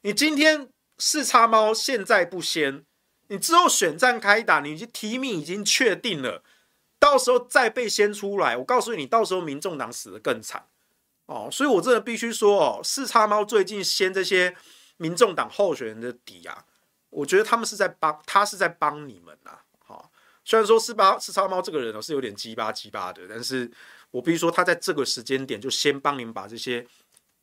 [0.00, 0.68] 你今天
[0.98, 2.84] 四叉猫现在不掀，
[3.28, 6.42] 你之后选战开打，你提名已经确定了，
[7.02, 10.64] 到时候再被掀出来，我告诉你，到时候民众党死得更惨
[11.26, 11.48] 哦。
[11.50, 14.54] 所以我真的必须说哦，四叉猫最近掀这些
[14.98, 16.64] 民众党候选人的底啊，
[17.10, 19.58] 我觉得他们是在帮，他是在帮你们啊。
[20.44, 23.70] 虽然说四八四叉猫这个人哦是有点鸡巴鸡巴的，但是
[24.12, 26.84] 我必须说他在这个时间点就先帮你们把这些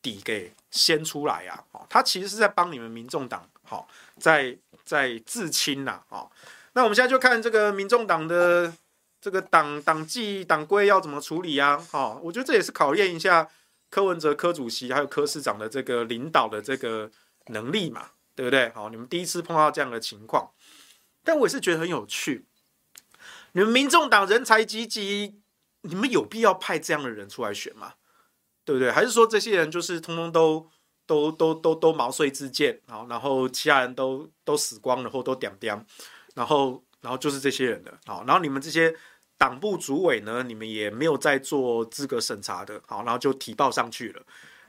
[0.01, 3.87] 底给掀出来呀，哦，他其实是在帮你们民众党，好，
[4.19, 6.29] 在在自清呐，哦，
[6.73, 8.73] 那我们现在就看这个民众党的
[9.21, 13.47] 这个党党纪党规要怎么处理啊，好，我觉得这也是考验一下
[13.89, 17.11] 柯文哲柯主席还有柯市长的这个领导的这个
[17.47, 18.69] 能力嘛，对不对？
[18.69, 20.51] 好，你们第一次碰到这样的情况，
[21.23, 22.45] 但我也是觉得很有趣。
[23.53, 25.41] 你们民众党人才济济，
[25.81, 27.93] 你们有必要派这样的人出来选吗？
[28.63, 28.91] 对不对？
[28.91, 30.69] 还是说这些人就是通通都
[31.07, 35.83] 都都都都毛遂自荐，好，然后其他人都都死光了或都点点，
[36.35, 38.95] 然后然后就是这些人的，好，然后你们这些
[39.37, 44.21] 党部主委呢，你们也没有在做资格审查的，好，然后就提报上去了，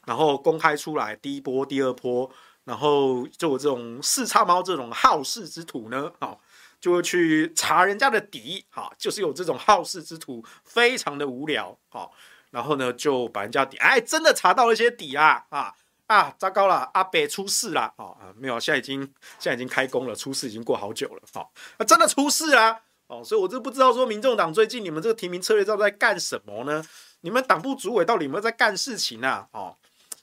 [0.06, 2.30] 然后公开出来第一波、第二波，
[2.64, 6.40] 然后就有这种四叉猫这种好事之徒呢，好。
[6.80, 12.10] 就会去查人家的底，好，就是有这种好事之徒，非常的无聊，好，
[12.52, 15.74] 然后呢就把人家底，哎，真的查到了一些底啊，啊
[16.10, 19.00] 啊，糟糕了，阿北出事了，哦，没有，现在已经
[19.38, 21.46] 现在已经开工了，出事已经过好久了，哦，
[21.78, 26.84] 啊，真的出事啊，哦，所以我就不知道说民众党最近你们这个提名策略到底在干什么呢？
[27.20, 29.46] 你们党部主委到底有没有在干事情啊？
[29.52, 29.76] 哦，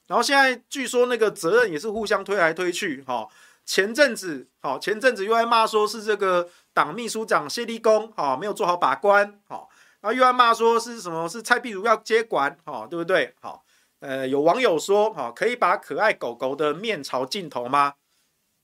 [0.07, 3.25] 然后现在据说那个责任也是互相推来推去，哈。
[3.65, 9.69] 前阵子，好，前阵子又在骂说是这个党秘书长谢立功，好，没有做好把关，好，
[10.01, 13.33] 然后又在骂说是什么是蔡壁如要接管，好，对不对？
[13.41, 13.63] 好，
[13.99, 17.95] 呃，有网友说，好，可以把可爱狗狗的面朝镜头吗？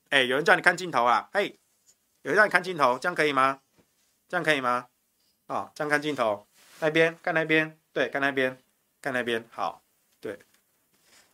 [0.09, 1.59] 哎，有人叫你看镜头啊，嘿，
[2.21, 3.59] 有人叫你看镜头，这样可以吗？
[4.29, 4.87] 这样可以吗？
[5.47, 6.47] 啊，这样看镜头，
[6.79, 8.57] 那边看那边，对，看那边，
[9.01, 9.81] 看那边，好，
[10.21, 10.39] 对，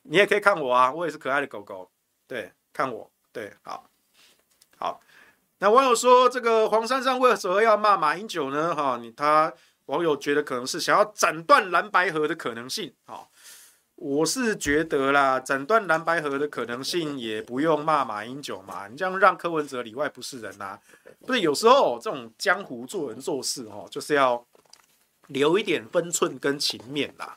[0.03, 1.91] 你也可以看我啊，我也是可爱的狗狗，
[2.27, 3.11] 对，看我。
[3.31, 3.87] 对，好，
[4.77, 4.99] 好，
[5.59, 8.75] 那网友说这个黄珊珊为什么要骂马英九呢？
[8.75, 9.53] 哈，你他
[9.85, 12.91] 网友觉得可能是想要斩断蓝白河的可能性。
[13.05, 13.29] 好，
[14.01, 20.79] 我是觉得啦，斩断蓝白河的可能性也不用骂马英九嘛，你这样让柯文哲里外不是人呐、啊。
[21.25, 24.41] 不是有时候这种江湖做人做事哦，就是要
[25.27, 27.35] 留一点分寸跟情面啦。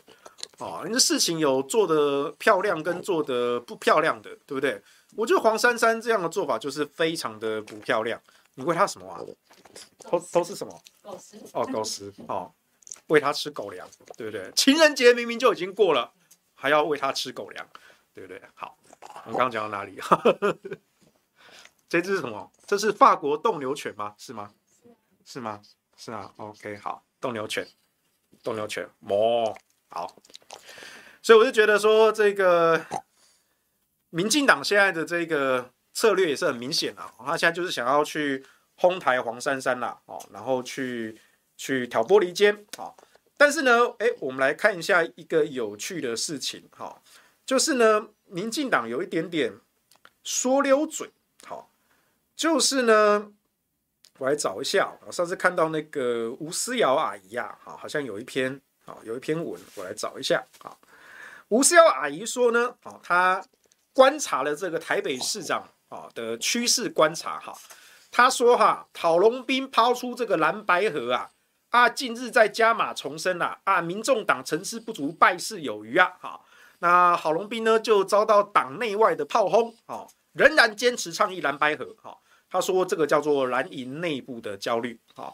[0.58, 4.80] 哦，你的事情有做得漂亮跟做得不漂亮的，对不对？
[5.16, 8.20] 我觉得黄珊珊这样的做法就是非常的不漂亮。
[8.54, 9.20] 你喂他什么啊？
[10.08, 10.80] 都都是什么？
[11.02, 12.52] 狗食哦，狗食哦，
[13.08, 13.84] 喂他吃狗粮，
[14.16, 14.48] 对不对？
[14.54, 16.12] 情人节明明就已经过了，
[16.62, 17.68] 还要喂它吃狗粮，
[18.14, 18.40] 对不对？
[18.54, 18.78] 好，
[19.24, 19.98] 我们刚刚讲到哪里？
[21.90, 22.52] 这只是什么？
[22.64, 24.14] 这是法国斗牛犬吗？
[24.16, 24.52] 是吗？
[25.24, 25.60] 是吗？
[25.96, 26.32] 是啊。
[26.36, 27.66] OK，好，斗牛犬，
[28.44, 29.52] 斗牛犬，哦，
[29.88, 30.14] 好。
[31.20, 32.86] 所以我就觉得说这个。
[34.14, 38.44] 民进党现在的这个策略也是很明显啊，他现在就是想要去
[38.74, 41.18] 哄抬黄珊珊啦，哦，然后去
[41.56, 42.92] 去挑拨离间，啊，
[43.42, 47.02] 但是呢，哎，我们来看一下一个有趣的事情，哈，
[47.44, 49.52] 就是呢，民进党有一点点
[50.22, 51.10] 说溜嘴，
[51.44, 51.68] 好，
[52.36, 53.32] 就是呢，
[54.18, 60.78] 我来找一下，我上次看到那个吴思瑶阿姨啊，好，好像有一篇，好，有一篇文，我来找一下，好，
[61.48, 63.44] 吴思瑶阿姨说呢，好，她。
[63.94, 67.52] 观察了这个台北市长啊的趋势观察哈，
[68.10, 71.28] 她说哈，郝龙斌抛出这个蓝白河啊
[71.72, 76.44] 啊，近日在加码重申了啊，民众党成事不足败事有余啊，好，
[76.80, 82.18] 那郝龙斌呢就遭到党内外的炮轰啊，仍然坚持倡议蓝白合哈，
[82.50, 85.32] 他说这个叫做蓝营内部的焦虑啊，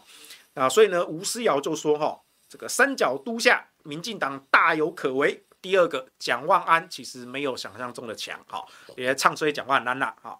[0.54, 5.44] 那所以呢吴思瑶就说哈，这个三角都下，民进党大有可为。
[5.60, 8.64] 第二个，蒋万安其实没有想象中的强，哈，
[8.96, 10.38] 也唱衰蒋万安了，哈。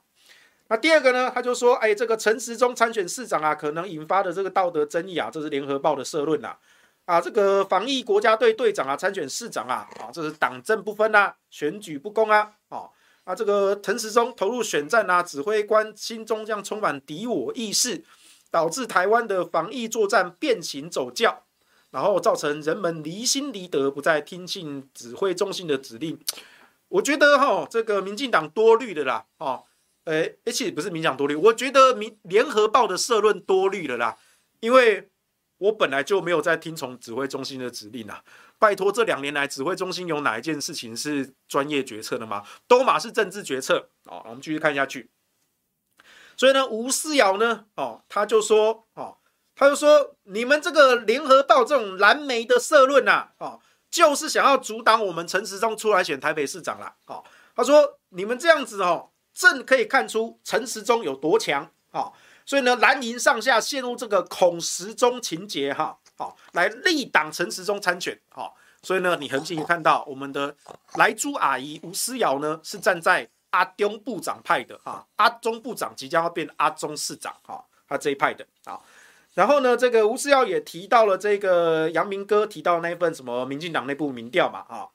[0.69, 6.55] 那第二个呢，他就说，哎，这个陈时中参选市长啊，可能引发的这个道德争议啊，这是联合报的社论呐，
[7.07, 12.89] 啊，这个防疫国家队队长啊，参选市长啊，啊，这是党政不分啊，选举不公啊，啊，
[13.25, 18.05] 啊，这个陈时中投入选战啊，指挥官心中这样充满敌我意识，
[18.51, 21.45] 导致台湾的防疫作战变形走教。
[21.91, 26.21] 然后造成人们离心离德，不再听信指挥中心的指令。
[26.89, 29.65] 我觉得哈，这个民进党多虑的啦，哦，
[30.09, 34.17] 诶，而且不是民进党多虑，我觉得民联合报的社论多虑了啦，
[34.61, 35.11] 因为
[35.59, 38.23] 我本来就没有在听从指挥中心的指令啊。
[38.59, 42.45] 拜托，这两年来指挥中心有哪一件事情是专业决策的吗？
[42.67, 43.91] 都嘛是政治决策。
[44.05, 45.11] 哦，我们继续看下去。
[46.37, 49.19] 所以呢，吴思瑶呢，哦，他就说，哦。
[49.61, 53.59] 他就说：“你们这个联合报这种蓝媒的社论呐，哦，
[53.91, 56.95] 就是想要阻挡我们陈时中出来选台北市长啦。
[57.07, 57.25] 哦，
[57.57, 61.71] 他说：“你们这样子哦，正可以看出陈时中有多强。
[61.93, 62.13] 哦，
[62.45, 65.97] 所以呢，蓝营上下陷入这个恐时中情结哈。
[66.17, 68.19] 好，来力挡陈时中参选。
[68.31, 70.55] 好，所以呢，你很清楚看到我们的
[70.95, 75.07] 莱猪阿姨吴思瑶呢，是站在阿中部长派的哈。
[75.17, 78.81] 阿中部长即将要变阿中市长哈，他这一派的啊。”
[79.35, 84.89] 然后呢，这个吴思瑶也提到了这个杨明哥提到那一份什么民进党内部民调嘛，啊，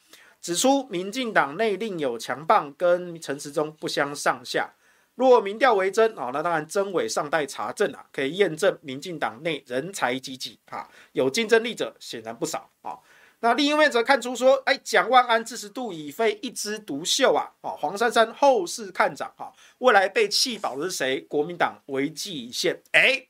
[0.44, 4.74] 指出民进党内另有强棒，跟陈时中不相上下。
[5.16, 13.00] 若民调为真啊，那当然真伪尚待查证啊，可以验证民进党内人才济济啊，有竞争力者显然不少啊。
[13.40, 21.22] 那另一面则看出说，哎，蒋万安支持度已非一枝独秀啊，啊，黄珊珊后市看涨啊，未来被弃保的是谁？
[21.22, 23.28] 国民党危机已现，哎。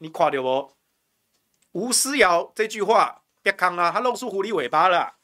[0.00, 0.72] 你垮掉不？
[1.72, 5.17] 吴思瑶这句话别看啊，他露出狐狸尾巴了。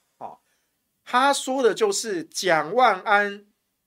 [1.04, 3.44] 他说的就是蒋万安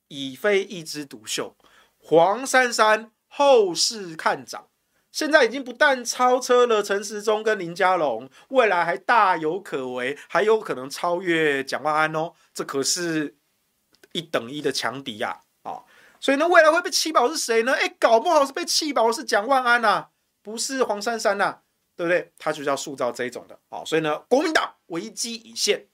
[0.07, 1.55] 已非一枝独秀，
[1.97, 4.67] 黄珊珊后市看涨，
[5.11, 12.33] 现在已经不但超车了陈时中跟林佳龙，未来还大有可为，还有可能超越蒋万安哦。
[12.53, 13.35] 这可是
[14.13, 15.41] 一等一的强敌呀！
[15.63, 15.83] 哦，
[16.19, 17.73] 所以呢，未来会被弃保是谁呢？
[17.73, 20.09] 哎，搞不好是被弃保是蒋万安呐、啊。
[20.41, 21.59] 不是黄珊珊呐，
[21.95, 22.31] 对不对？
[22.37, 25.87] 他就是要塑造这一种的，好，所以呢，国民党危机已现。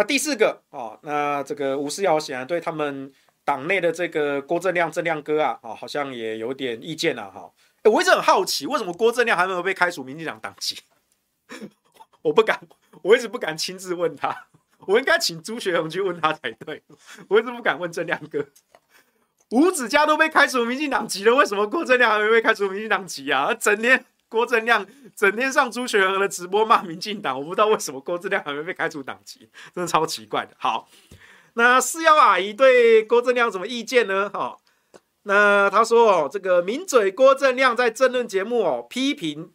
[0.00, 3.12] 那第四个，哦，那这个吴思瑶显然对他们
[3.44, 7.52] 党内的这个郭正亮正亮哥啊，好像也有点意见了哈。
[7.84, 10.78] 我一直很好奇，为什么郭正亮还没有被开除民进党党籍？
[12.22, 12.58] 我不敢，
[13.02, 14.46] 我一直不敢亲自问他，
[14.86, 16.82] 我应该请朱学恒去问他才对。
[17.28, 18.42] 我一直不敢问正亮哥，
[19.50, 23.52] 吴子嘉都被开除民进党籍了，为什么郭正亮还没被开除民进党籍啊？
[23.52, 30.52] 整天郭正亮整天上朱学恒的直播骂民进党，我不知道为什么郭正亮还没被开除党籍， 真的超奇怪的。
[30.56, 30.88] 好，
[31.54, 34.30] 那四幺阿姨对郭正亮什么意见呢？
[34.30, 34.56] 哈，
[35.24, 39.52] 那他说哦，这个名嘴郭正亮在政论节目哦批评。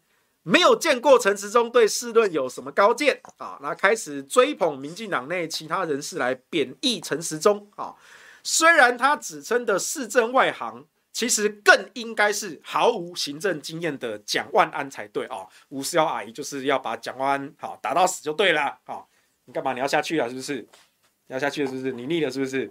[0.48, 3.58] 没有见过陈时中对世论有什么高见啊？
[3.60, 7.96] 那开始追捧民进党内其他人士来贬义陈时中啊。
[8.44, 10.84] 虽然他指称的市政外行，
[11.16, 15.48] 其实更应该是毫无行政经验的蒋万安才对哦。
[15.70, 18.78] 吴思瑶阿姨就是要把蒋万安好打到死就对了。
[18.84, 19.08] 好，
[19.46, 19.72] 你干嘛？
[19.72, 20.56] 你要下去了是不是？
[20.56, 21.90] 你要下去了是不是？
[21.92, 22.70] 你腻了是不是？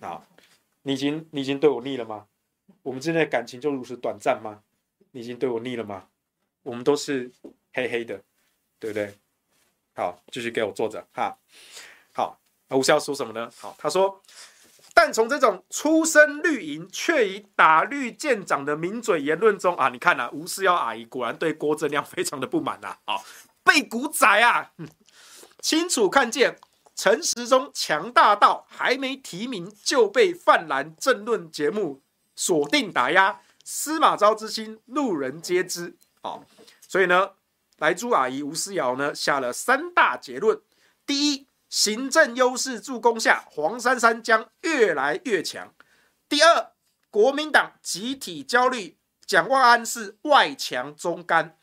[0.00, 0.26] 好，
[0.82, 2.26] 你已经你已经对我腻了吗？
[2.82, 4.64] 我们之间的感情就如此短暂吗？
[5.12, 6.08] 你已经对我腻了吗？
[6.64, 7.30] 我们都是
[7.74, 8.20] 黑黑的，
[8.80, 9.14] 对不对？
[9.94, 11.38] 好，继续给我坐着哈。
[12.12, 12.40] 好，
[12.70, 13.48] 吴思瑶说什么呢？
[13.56, 14.20] 好，他说，
[15.04, 23.18] 但从这种出身绿营却以打绿见长的名嘴言论中啊，你看、啊，吴思瑶阿姨果然对郭正亮非常的不满呐、啊。
[23.18, 23.24] 好，
[23.62, 24.70] 背骨仔啊，
[25.60, 26.58] 清楚看见
[26.94, 32.00] 陈时中强大到还没提名就被泛蓝政论节目
[32.34, 35.98] 锁定打压，司马昭之心，路人皆知。
[36.88, 37.32] 所以呢，
[37.76, 40.58] 莱猪阿姨吴思瑶呢下了三大结论：
[41.04, 45.70] 第一，行政优势助攻下，黄珊珊将越来越强；
[46.28, 46.70] 第二，
[47.10, 48.96] 国民党集体焦虑，
[49.26, 51.56] 蒋万安是外强中干；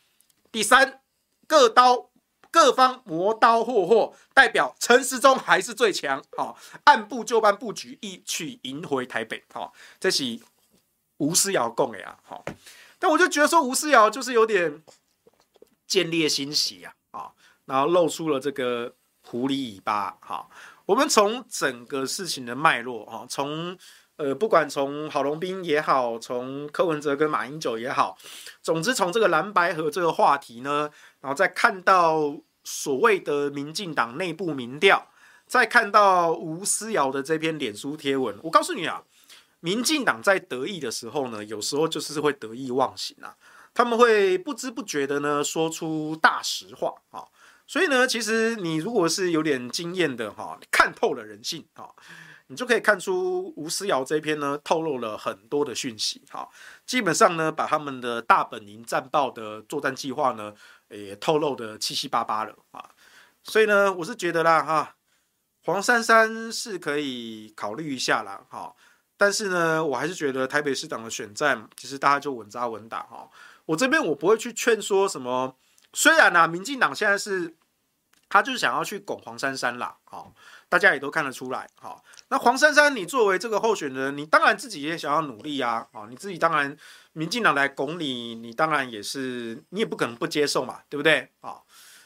[0.52, 1.00] 第三，
[1.48, 2.10] 各刀
[2.52, 6.22] 各方磨刀霍霍，代表陈时中还是最强。
[6.36, 9.42] 好，按部就班布局，一去赢回台北。
[9.54, 10.38] 好，这是
[11.20, 12.20] 吴思瑶讲的啊。
[12.22, 12.44] 好，
[13.00, 14.84] 但我就觉得说吴思瑶就是有点。
[15.88, 17.32] 见猎心喜呀，啊，
[17.66, 18.96] 然后露出了这个
[19.32, 20.46] 狐狸尾巴，哈，
[20.86, 23.78] 我们从整个事情的脉络，哈，从
[24.18, 28.18] 呃，不管从郝龙斌也好，从柯文哲跟马英九也好，
[28.62, 30.90] 总之从这个蓝白河这个话题呢，
[31.22, 35.08] 然后再看到所谓的民进党内部民调，
[35.48, 39.02] 再看到吴思瑶的这篇脸书贴文，我告诉你啊，
[39.62, 43.34] 民进党在得意的时候呢，有时候就是会得意忘形啊。
[43.74, 47.24] 他们会不知不觉的呢说出大实话啊，
[47.72, 51.88] 所以呢，其实你如果是有点经验的哈，看透了人性啊，
[52.48, 56.50] 你就可以看出吴思瑶这篇呢透露了很多的讯息哈，
[56.86, 60.54] 基本上呢把他们的大本营战报的作战计划呢
[60.90, 62.90] 也透露的七七八八了啊，
[63.42, 64.98] 所以呢，我是觉得啦哈，
[65.64, 68.76] 黄珊珊是可以考虑一下啦哈，
[69.16, 73.30] 但是呢，我还是觉得台北市长的选战其实大家就稳扎稳打哈。
[73.68, 75.56] 我这边我不会去劝说什么，
[75.94, 77.56] 虽然呢、啊，民进党现在是，
[78.32, 80.34] 他就是想要去拱黄珊珊啦，好，
[80.70, 86.76] 大家也都看得出来，好，那黄珊珊你作为这个候选人，你当然自己也想要努力啊，啊，你自己当然，
[87.12, 91.30] 民进党来拱你，你当然也是，你也不可能不接受嘛，对不对？
[91.42, 91.60] 啊，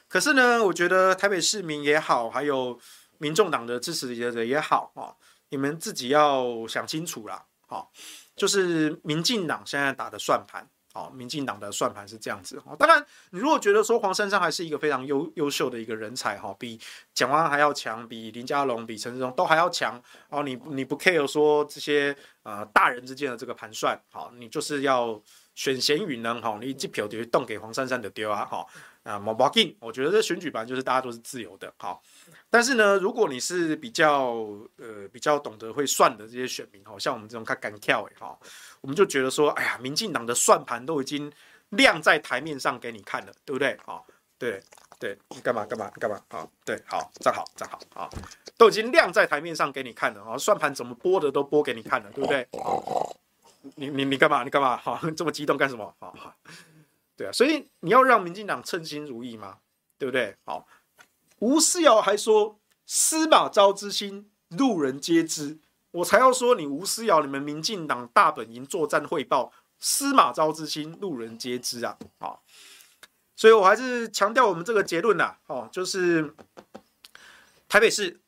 [0.07, 2.79] 可是呢，我觉得台北市民也好，还有
[3.19, 5.13] 民众党的支持者也好，啊，
[5.49, 7.91] 你们自己要想清楚啦，好，
[8.35, 10.67] 就是民进党现在打的算盘。
[10.95, 12.57] 好，民进党的算盘是这样子。
[12.79, 16.79] 当然，你如果觉得说黄珊珊还是一个非常优优秀的一个人才，哈，比
[17.13, 25.21] 蒋万安还要强，比林佳龙、比陈时中都还要强，哦，你你不 care 说这些呃大人之间的这个盘算，好，你就是要
[25.53, 28.65] 选贤与能，哈，你这票就动给黄珊珊的丢啊，哈，
[29.05, 32.01] 啊，毛毛劲，我觉得这选举盘就是大家都是自由的，好。
[32.49, 34.33] 但是呢，如果你是比较
[34.77, 38.35] 呃比较懂得会算的这些选民哈，像我们这种看敢跳诶哈，
[38.81, 41.31] 我们就觉得说，哎呀，民进党的算盘都已经
[41.69, 43.77] 亮在台面上给你看了，对不对？
[43.85, 44.03] 好，
[44.39, 44.59] 对
[44.99, 46.19] 对，你干嘛干嘛干嘛？
[46.29, 48.09] 好，对，好，站好站好，好，
[48.57, 52.47] 都已经亮在台面上给你看了啊，算盘怎么拨的都拨给你看了，对不对？
[53.75, 54.43] 你你你干嘛？
[54.43, 54.77] 你干嘛？
[54.77, 55.93] 好，这么激动干什么？
[55.99, 56.33] 好好，
[57.17, 59.59] 对啊，所以你要让民进党称心如意嘛，
[59.97, 60.35] 对不对？
[60.45, 60.67] 好。
[61.39, 65.59] 吴思瑶还说：“司马昭之心，路人皆知。”
[65.91, 71.97] 我才要说你吴思瑶，你们民进党大本营作战汇报，司马昭之心，路人皆知啊！
[72.19, 72.39] 啊，
[73.35, 76.33] 所以我还是强调我们这个结论呐，哦，就是
[77.67, 78.19] 台北市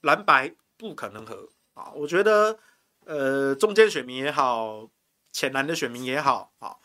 [0.00, 1.90] 蓝白不可能和啊！
[1.94, 2.58] 我觉得，
[3.04, 4.88] 呃，中间选民也好，
[5.32, 6.76] 浅蓝的选民也好，啊，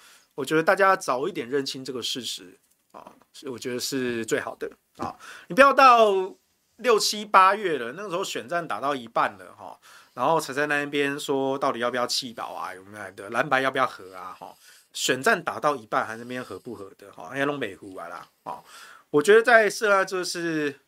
[0.42, 2.58] 我觉得大家早一点认清这个事实
[2.94, 3.14] 啊，
[3.44, 4.68] 我觉得是最好的。
[4.98, 5.16] 啊，
[5.48, 6.36] 你不要到
[6.78, 9.80] 六七八月了，那个时候选战打到一半了哈，
[10.16, 14.52] 然后才在那边说到底要不要弃保啊，有没有的蓝白要不要合啊哈？
[14.94, 17.38] 选战打到一半还是那边合不合的哈？
[17.38, 18.64] 要弄美湖啊啦啊！
[19.12, 20.80] 我觉得在涉案就是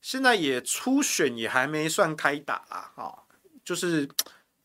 [0.00, 3.24] 现在也初选也还没算开打啊哈，
[3.62, 4.08] 就是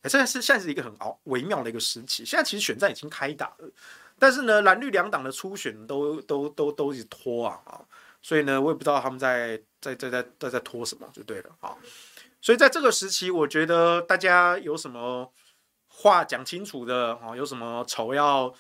[0.04, 3.70] 现在是现在是一个很奥微妙的一个时期，现在其实选战已经开打了，
[4.18, 7.82] 但是呢蓝绿两党的初选都都都都一直拖啊啊！
[8.22, 11.76] 所以呢，我也不知道他们在在在在在在拖什么，就对了啊。
[12.42, 15.32] 所以在这个时期，我觉得大家有什么
[15.88, 18.54] 话讲清楚的啊，有什么仇要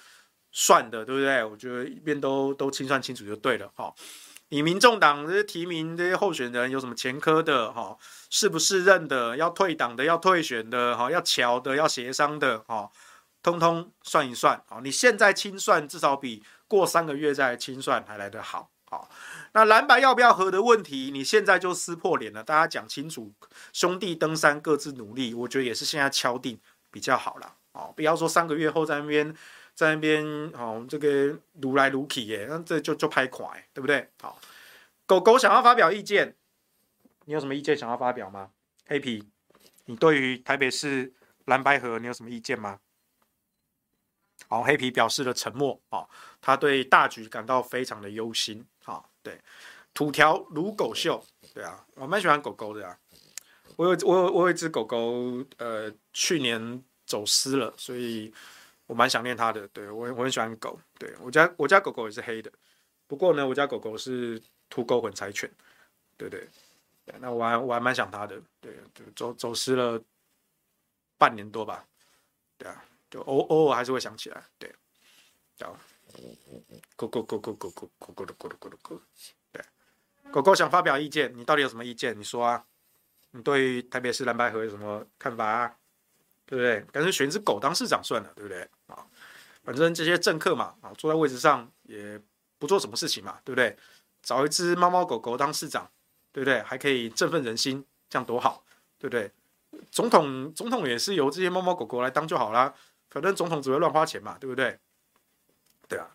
[0.51, 1.43] 算的，对不对？
[1.43, 3.93] 我觉得一边都都清算清楚就对了哈。
[4.49, 7.97] 你民众党这些提名这些候选人有什么前科的哈，
[8.29, 12.89] 是不是认的，要退党的，要退选的哈，要乔的，要协商的哈，
[13.45, 14.79] 通通算一算啊。
[14.83, 18.71] 你现在清算，至少比过三个月再清算还来得好。
[18.85, 19.07] 好，
[19.53, 23.31] 那蓝白要不要合的问题，你现在就撕破脸了，大家讲清楚，
[23.71, 27.55] 兄弟登山各自努力，我觉得也是现在敲定比较好了。
[27.73, 29.35] 哦，不要说三个月后在那边
[29.73, 30.23] 在那边
[30.53, 34.09] 哦，这个撸来撸去耶，那这就就拍垮，对不对？
[34.21, 34.39] 好，
[35.05, 36.35] 狗狗想要发表意见，
[37.25, 38.49] 你有什么意见想要发表吗？
[38.87, 39.23] 黑皮，
[39.85, 41.11] 你对于台北市
[41.45, 42.79] 蓝白合你有什么意见吗？
[44.55, 46.07] 好，黑皮表示了沉默啊，
[46.39, 49.03] 他对大局感到非常的忧心啊。
[49.21, 49.37] 对，
[49.93, 51.21] 土条如狗秀，
[51.53, 52.97] 对啊，我蛮喜欢狗狗的啊。
[53.75, 58.33] 我有我有我有一只狗狗，呃，去年走失了，所以
[58.85, 59.67] 我蛮想念它的。
[59.67, 62.49] 对，我我很喜欢狗，对，我家我家狗狗也是黑的，
[63.07, 65.51] 不过呢，我家狗狗是土狗混柴犬，
[66.15, 66.47] 对对
[67.03, 68.73] 对，那我还我还蛮想它的，对，
[69.17, 70.01] 走走失了
[71.17, 71.85] 半年多吧，
[72.57, 72.85] 对啊。
[73.21, 74.73] 偶偶尔还是会想起来，对，
[75.55, 75.75] 叫
[76.95, 79.01] 狗狗狗狗狗狗狗狗的狗的狗的狗，
[79.51, 79.63] 对，
[80.31, 82.17] 狗狗想发表意见，你到底有什么意见？
[82.17, 82.65] 你说啊，
[83.31, 85.75] 你对台北市蓝白河有什么看法啊？
[86.45, 86.81] 对不对？
[86.91, 88.61] 干脆选一只狗当市长算了，对不对？
[88.87, 89.05] 啊，
[89.63, 92.21] 反正这些政客嘛，啊，坐在位置上也
[92.59, 93.75] 不做什么事情嘛，对不对？
[94.21, 95.89] 找一只猫猫狗狗当市长，
[96.31, 96.61] 对不对？
[96.61, 98.63] 还可以振奋人心，这样多好，
[98.99, 99.31] 对不对？
[99.91, 102.73] 总统总统也是由这些猫猫狗狗来当就好啦。
[103.15, 104.77] 反正总统只会乱花钱嘛，对不对？
[105.87, 106.09] 对啊，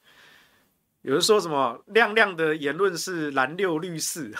[1.00, 4.30] 有人说什么亮亮的言论是蓝六绿四，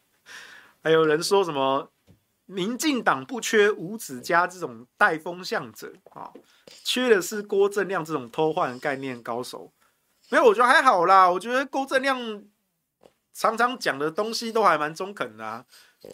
[0.82, 1.92] 还有人说什么
[2.46, 6.32] 民进党不缺吴子嘉这种带风向者啊，
[6.82, 9.70] 缺的是郭正亮这种偷换概念高手。
[10.30, 11.28] 没有，我觉得还好啦。
[11.28, 12.42] 我觉得郭正亮
[13.34, 15.66] 常常讲的东西都还蛮中肯的啊。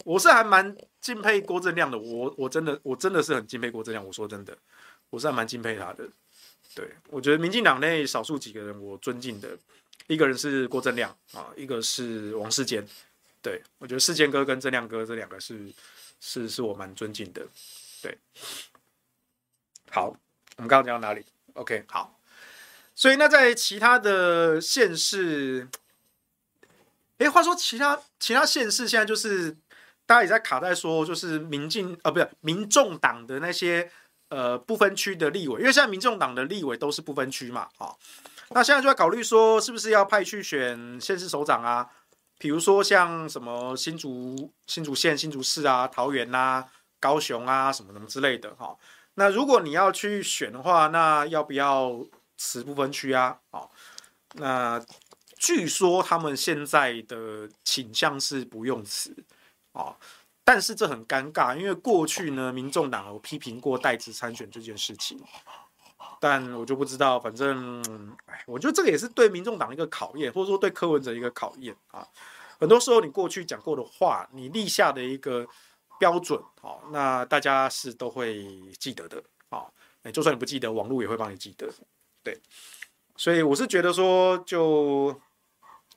[0.03, 4.05] 我是还蛮敬佩郭正亮的，我我真的我真的是很敬佩郭正亮。
[4.05, 4.57] 我说真的。
[5.15, 6.05] 我是还蛮敬佩他的，
[6.75, 9.57] 对，我觉得民进党内少数几个人我尊敬的，
[10.07, 12.85] 一个人是郭正亮啊，一个是王世坚，
[13.41, 15.71] 对，我觉得世坚哥跟正亮哥这两个是
[16.19, 17.47] 是是我蛮尊敬的，
[18.01, 18.17] 对。
[19.89, 20.07] 好，
[20.57, 22.19] 我们刚刚讲到哪里？OK，好，
[22.93, 25.65] 所以那在其他的县市，
[27.19, 29.55] 哎，话说其他其他县市现在就是
[30.05, 33.89] 大家也在卡在说，就是民进啊，不是民众党的那些。
[34.29, 37.93] 呃，不分区的立委，因为现在民众党的立委都是不分区嘛，啊，
[38.49, 41.87] 那现在就在考虑说，是不是要派去选县市首长啊？
[42.39, 46.65] 比如说像什么新竹、新竹县、新竹市啊、桃园啊、
[46.99, 48.75] 高雄啊，什么什么之类的，哈。
[49.13, 52.03] 那如果你要去选的话，那要不要
[52.35, 53.37] 辞不分区啊？
[53.51, 53.71] 好，
[54.33, 54.83] 那
[55.37, 59.15] 据说他们现在的倾向是不用辞，
[59.71, 59.95] 啊。
[60.45, 65.19] 但是这很尴尬，因为过去呢，民众党有批评过代职参选这件事情，
[66.19, 67.81] 但我就不知道，反正，
[68.27, 72.07] 哎，我觉得这个也是对民众党一个考验，或者说对柯文哲一个考验啊。
[72.59, 75.45] 很多时候你过去讲过的话，你立下的一个
[75.99, 78.45] 标准，好，那大家是都会
[78.79, 79.65] 记得的，啊，
[80.13, 81.67] 就算你不记得，网络也会帮你记得，
[82.23, 82.39] 对。
[83.17, 85.19] 所以我是觉得说，就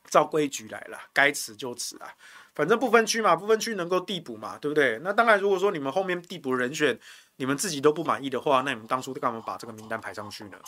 [0.04, 2.14] 照规矩来了，该辞就辞啊。
[2.58, 4.98] 反正不分区嘛，不分区能够递补嘛，对不对？
[5.04, 6.98] 那当然，如果说你们后面递补人选，
[7.36, 10.58] 你们自己都不满意的话，那你们当初干嘛把这个名单排上去呢？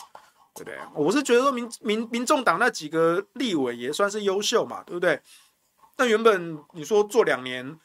[0.55, 0.79] 对不对？
[0.95, 5.19] 我是觉得说民民民众党那几个立委也算是优秀嘛，对不对？
[5.97, 7.77] 那原本你说做两年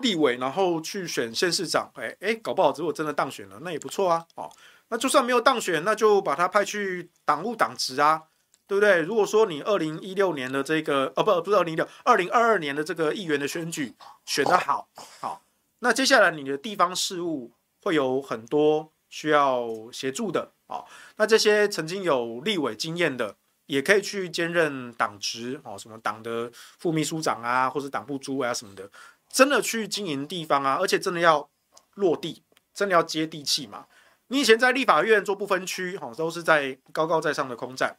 [0.00, 4.22] 立委，然后去选县市长，哎哎，搞不好如果真的当选了，那也不错啊。
[4.34, 4.52] 哦，
[4.88, 8.24] 那就算没有当选，那就把他派去党务党职啊。
[8.70, 9.00] 对不对？
[9.00, 13.92] 如果说你二零一六年的这个，哦不，不是二零一六，二零二二年的这个议员的选举
[14.24, 15.42] 选得好，好，
[15.80, 17.50] 那接下来你的地方事务
[17.82, 20.84] 会有很多需要协助的，啊，
[21.16, 23.34] 那这些曾经有立委经验的，
[23.66, 26.48] 也可以去兼任党职哦，什么党的
[26.78, 28.88] 副秘书长啊，或者党部主委啊什么的，
[29.28, 31.50] 真的去经营地方啊，而且真的要
[31.94, 33.86] 落地，真的要接地气嘛。
[34.28, 37.96] 你以前在立法院做不分区，哦，都是在高高在上的空战。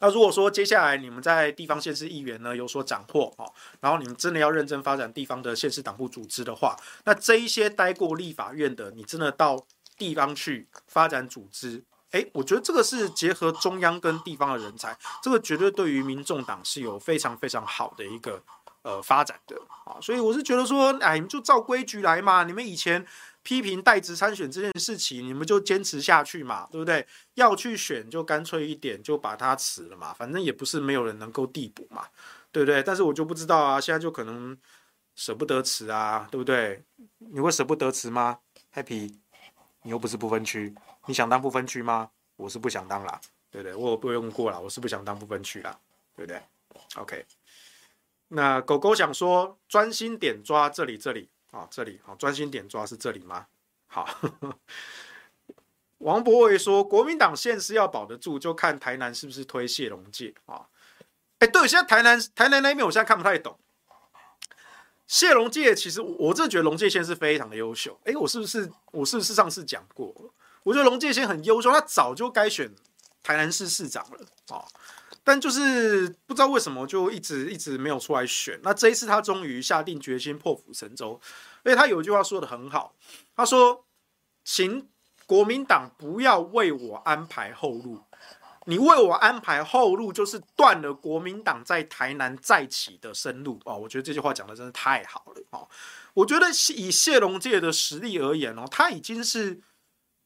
[0.00, 9.64] 那如果说接下来你们在地方县市议员呢有所斩获，哦，然后你们真的要认真发展地方的县市党部组织的话，那这一些待过立法院的，你真的到
[9.96, 11.84] 地方去发展组织。
[12.12, 18.42] 诶，我觉得这个是结合中央跟地方的人才，这个绝对对于民众党是有非常非常好的一个
[18.82, 23.06] 呃发展的啊，所以我是觉得说，哎，你们就照规矩来嘛，你们以前
[23.42, 27.06] 批评代职参选这件事情，你们就坚持下去嘛，对不对？
[27.34, 32.06] 要去选就干脆一点，就把它辞了嘛，反正也不是没有人能够递补嘛，
[32.52, 32.82] 对不对？
[32.82, 34.56] 但是我就不知道啊，现在就可能
[35.14, 36.84] 舍不得辞啊，对不对？
[37.18, 38.40] 你会舍不得辞吗
[38.74, 39.14] ？Happy，
[39.82, 40.74] 你又不是不分区。
[41.06, 42.10] 你想当不分区吗？
[42.36, 43.20] 我是不想当啦，
[43.50, 43.74] 对不对？
[43.74, 45.78] 我不用过了，我是不想当不分区啦，
[46.14, 46.40] 对不对
[46.96, 47.24] ？OK。
[48.28, 53.46] 那狗狗想说，专心点抓这里，这里啊，这里好，专心点抓是这里吗？
[53.86, 54.08] 好。
[55.98, 60.66] 王博伟说，国民党县市要保得住，就看台南是不是推谢龙介啊？
[61.40, 63.58] 哎，对，现在台南台南那边，我现在看不太懂。
[65.06, 68.00] 谢龙介其实我真的觉得龙介县是非常的优秀。
[68.04, 70.32] 哎，我是不是我是不是上次讲过？
[70.62, 72.72] 我觉得龙介先很优秀，他早就该选
[73.22, 74.64] 台南市市长了啊，
[75.22, 78.58] 但就是不知道为什么就一直一直没有出来选。
[78.62, 81.20] 那这一次他终于下定决心破釜沉舟，
[81.62, 82.94] 而且他有一句话说的很好，
[83.36, 83.84] 他说
[84.44, 84.88] ：“请
[85.26, 88.02] 国民党不要为我安排后路，
[88.64, 95.68] 你为我安排后路就是断了国民党在台南再起的生路。”哦，我觉得这句话讲的真的太好了哦。
[96.14, 99.60] 我觉得以谢龙介的实力而言哦，他已经是。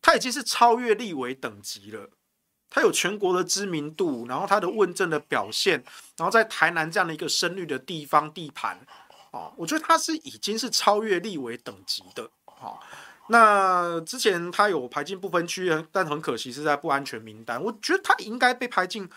[0.07, 2.11] 他已经是超越立委等级了，
[2.75, 5.81] 他有全国的知名度，然后他的问政的表现，
[6.17, 8.77] 然后在台南这样的一个深绿的地方地盘，
[9.31, 12.77] 哦，我觉得他是已经是超越立委等级的，哦，
[13.29, 19.09] 那之前他有排进不分区，但很可惜是在不安全名单，我觉得他应该被排进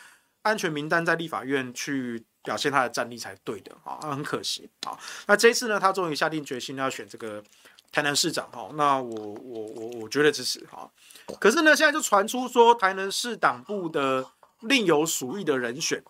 [0.44, 4.96] 安全名单，在立法院去表现他的战力才对的，啊，很可惜，啊，
[5.26, 7.44] 那这一次呢，他终于下定决心要选这个。
[7.90, 10.92] 台南市长哈，那我我我我觉得支持哈。
[11.40, 16.02] 可是呢，现在就传出说台南市党部的另有属意的人选，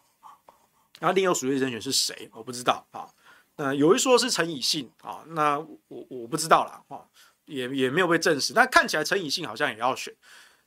[1.00, 2.30] 然后另有属意的人选是谁？
[2.34, 3.10] 我不知道啊。
[3.56, 7.10] 那有一说是陈以信啊，那我我不知道了哈，
[7.46, 8.54] 也也没有被证实。
[8.54, 10.14] 但看起来陈以信好像也要选。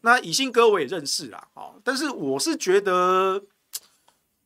[0.01, 3.45] 那以信哥我也认识啦，啊，但是我是觉得，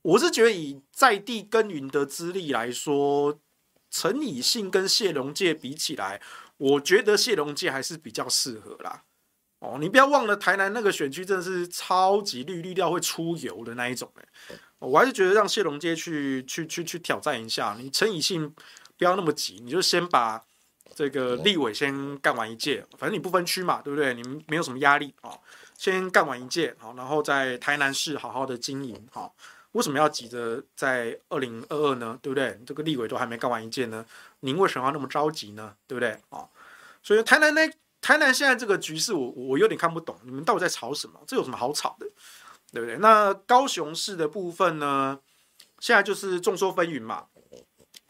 [0.03, 3.39] 我是觉得以在地耕耘的资历来说，
[3.91, 6.21] 陈以信跟谢龙介比起来。
[6.57, 9.05] 我觉得谢龙介还是比较适合啦，
[9.65, 18.51] 哦，你不要忘了台南那个选区真的是超级绿，绿到会出油的那一种哎，我还是觉得让谢龙介去去去去挑战一下，你陈以信
[18.99, 20.45] 不要那么急，你就先把
[20.95, 24.13] 这个立委先干完一届，反正你不分区嘛，对不对？
[24.13, 25.33] 你们没有什么压力啊，
[25.79, 29.35] 先干完一届好，然后在台南市好好的经营好，
[29.73, 32.19] 为什么要急着在二零二二呢？
[32.21, 32.61] 对不对？
[32.67, 34.05] 这个立委都还没干完一届呢。
[34.41, 35.75] 您为什么要那么着急呢？
[35.87, 36.19] 对不对？
[36.29, 36.47] 哦，
[37.03, 37.67] 所以台南那
[38.05, 41.19] 台南现在这个局势，我我有点看不懂，你们到底在吵什么？
[41.27, 42.07] 这有什么好吵的？
[42.71, 42.99] 对不对？
[42.99, 45.19] 那高雄市的部分呢？
[45.81, 47.25] 现在就是众说纷纭嘛，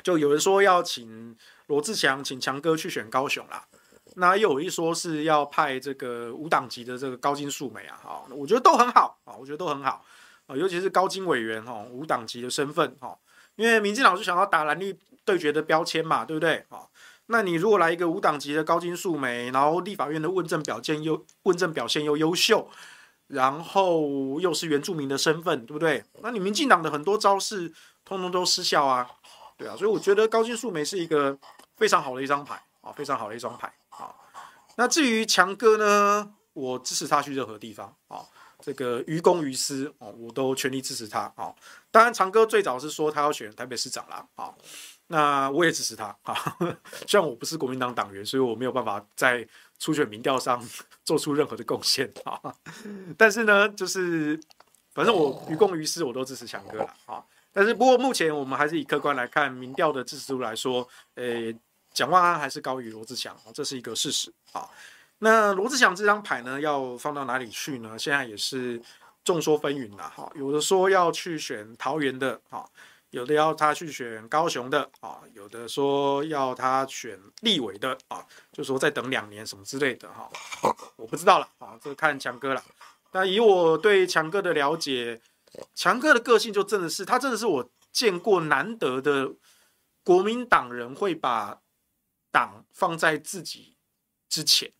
[0.02, 1.36] 就有人说要请
[1.68, 3.64] 罗志强，请强哥去选高雄啦。
[4.16, 10.04] 那又有一说是要派这个无党籍的这个高金素梅啊，好，我觉得都很好啊，我觉得都很好
[10.48, 13.16] 啊，尤其是高金委员哈，无党籍的身份哈，
[13.54, 14.98] 因为民进党是想要打蓝绿。
[15.26, 16.62] 对决的标签嘛，对不对？
[16.68, 16.84] 啊，
[17.26, 22.68] 那你如果来一个无党籍的高金素梅，然后立法院的问政表现又问政表现又优秀，
[23.28, 26.04] 然后又是原住民的身份，对不对？
[26.22, 27.72] 那你民进党的很多招式
[28.04, 29.08] 通通都失效啊，
[29.56, 31.38] 对啊，所以我觉得高金素梅是一个
[31.76, 34.14] 非常好的一张牌啊，非常好的一张牌啊。
[34.76, 38.20] 那至于强哥呢，我支持他去任何地方啊。
[38.60, 41.52] 这个于公于私哦，我都全力支持他啊。
[41.90, 44.54] 当然，长哥最早是说他要选台北市长啦啊，
[45.06, 46.34] 那我也支持他啊。
[47.06, 49.46] 虽然我不是国民党党员，所以我没有办法在
[49.78, 50.62] 初选民调上
[51.04, 52.40] 做出任何的贡献啊。
[53.16, 54.38] 但是呢，就是
[54.94, 57.22] 反正我于公于私，我都支持强哥了啊。
[57.52, 61.54] 但是不过目前我们还是以客观来看民调的支持度来说，诶，
[61.92, 64.68] 蒋万安还是高于罗志祥，这是一个事实啊。
[65.18, 67.96] 那罗志祥这张牌呢，要放到哪里去呢？
[67.96, 68.82] 现在也是
[69.22, 70.30] 众说纷纭了哈。
[70.34, 72.68] 有的说要去选桃园的哈，
[73.14, 80.28] 有的要他去选高雄的啊，有的说要他选立委的啊，就说再等两年什么之类的哈。
[80.96, 82.64] 我不知道了啊，这看强哥了。
[83.12, 85.20] 那以我对强哥的了解，
[85.76, 89.32] 强哥的个性就真的是，他真的是我见过难得的
[90.02, 91.60] 国民党人会把
[92.32, 93.76] 党放在自己
[94.28, 94.72] 之前，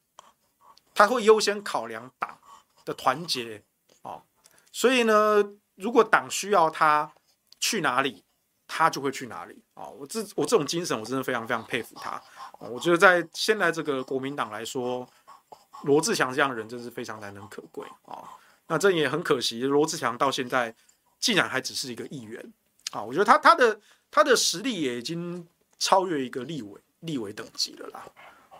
[0.92, 2.40] 他会优先考量党
[2.84, 3.62] 的团结
[4.02, 4.24] 哦。
[4.72, 7.14] 所以呢，如果党需要他
[7.60, 8.23] 去哪里，
[8.66, 9.86] 他就会去哪里啊！
[9.86, 12.20] 我这我这种精神，我真的非常非常佩服他。
[12.58, 15.06] 我觉得在现在这个国民党来说，
[15.82, 18.24] 罗志祥这样的人真是非常难能可贵啊。
[18.66, 20.74] 那这也很可惜，罗志祥到现在
[21.20, 22.52] 竟然还只是一个议员
[22.92, 23.02] 啊！
[23.02, 23.78] 我觉得他他的
[24.10, 25.46] 他的实力也已经
[25.78, 28.06] 超越一个立委立委等级了啦。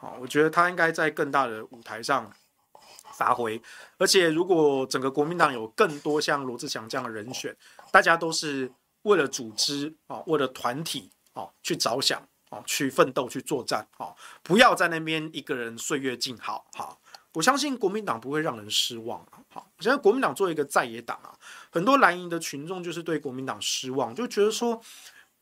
[0.00, 2.30] 啊，我觉得他应该在更大的舞台上
[3.14, 3.60] 发挥。
[3.96, 7.56] 而且，如果整个国民党有更多像罗志祥这样的人选，
[7.90, 8.70] 大家都是。
[9.04, 16.66] 为了组织啊，为了团体啊去着想啊，去奋斗去作战啊，不要在那边一个人岁月静好。
[16.74, 17.00] 好，
[17.32, 19.26] 我相信国民党不会让人失望。
[19.48, 21.34] 好，现在国民党作为一个在野党啊，
[21.70, 24.80] 很多蓝营的群众就是对国民党失望，就觉得说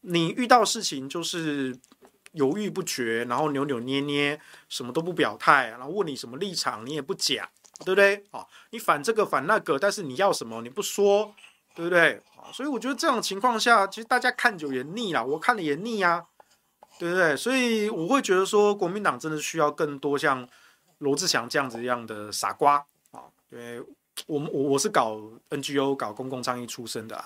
[0.01, 1.79] 你遇到事情就是
[2.33, 7.49] 犹豫不决，然后扭扭捏捏，什么都不表态，然后问你什么立场你也不讲，
[7.85, 8.25] 对不对？
[8.31, 11.35] 啊，你反这个反那个，但是你要什么你不说，
[11.75, 12.21] 对不对？
[12.53, 16.27] 所以我觉得这种情况下，其实大家看久也腻了，我看了也腻呀，
[16.99, 17.37] 对不对？
[17.37, 20.47] 所以我会觉得说，国民党真的需要更多像
[20.99, 23.25] 罗志祥这样子一样的傻瓜啊。
[23.51, 23.83] 因为
[24.27, 25.19] 我们我我是搞
[25.51, 27.25] NGO、搞公共倡议出身的，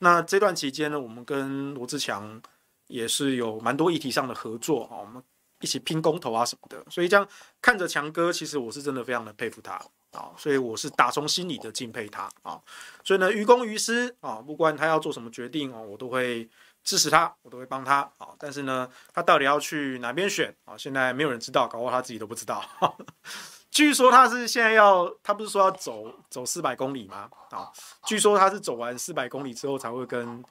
[0.00, 2.42] 那这段期间呢，我们跟罗志祥
[2.88, 5.22] 也是有蛮多议题上的合作啊，我们
[5.60, 6.84] 一起拼公投啊什么的。
[6.90, 7.26] 所以这样
[7.62, 9.80] 看着强哥，其实我是真的非常的佩服他。
[10.16, 12.58] 啊，所以我是打从心里的敬佩他啊，
[13.04, 16.48] 所以呢，于公于私啊，不管他要做什么决定哦，我都会
[16.82, 18.28] 支持他，我都会帮他啊。
[18.38, 20.74] 但是呢，他到底要去哪边选啊？
[20.76, 22.64] 现在没有人知道，搞不好他自己都不知道。
[23.70, 27.28] 据说他是现在要，他不是说要走走四百公里吗？
[27.50, 27.70] 啊，
[28.06, 30.42] 据说他是走完四百公里之后才会跟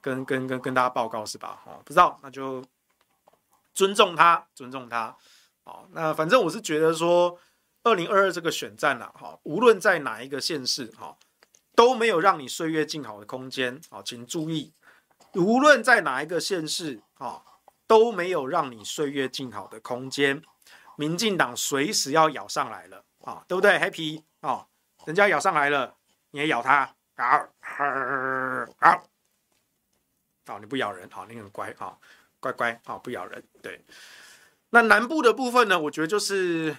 [0.00, 1.60] 跟跟跟跟大家报告是吧？
[1.66, 2.64] 哦，不知道，那就
[3.74, 5.14] 尊重他，尊重他。
[5.62, 7.38] 好，那反正我是觉得说。
[7.82, 11.16] 二零二二这个选战呐，哈，无论在哪一个县市，哈，
[11.74, 14.74] 都没有让你岁月静好的空间，啊，请注意，
[15.32, 17.42] 无论在哪一个县市，啊，
[17.86, 20.42] 都没有让你岁月静好的空间。
[20.96, 24.66] 民进党随时要咬上来了，啊，对不对？Happy，啊，
[25.06, 25.96] 人家咬上来了，
[26.32, 27.48] 你也咬他，好，
[28.78, 29.02] 好，
[30.46, 31.98] 好，你不咬人，好，你很乖，好，
[32.40, 33.82] 乖乖，好，不咬人，对。
[34.68, 36.76] 那南部的部分呢，我觉得就是。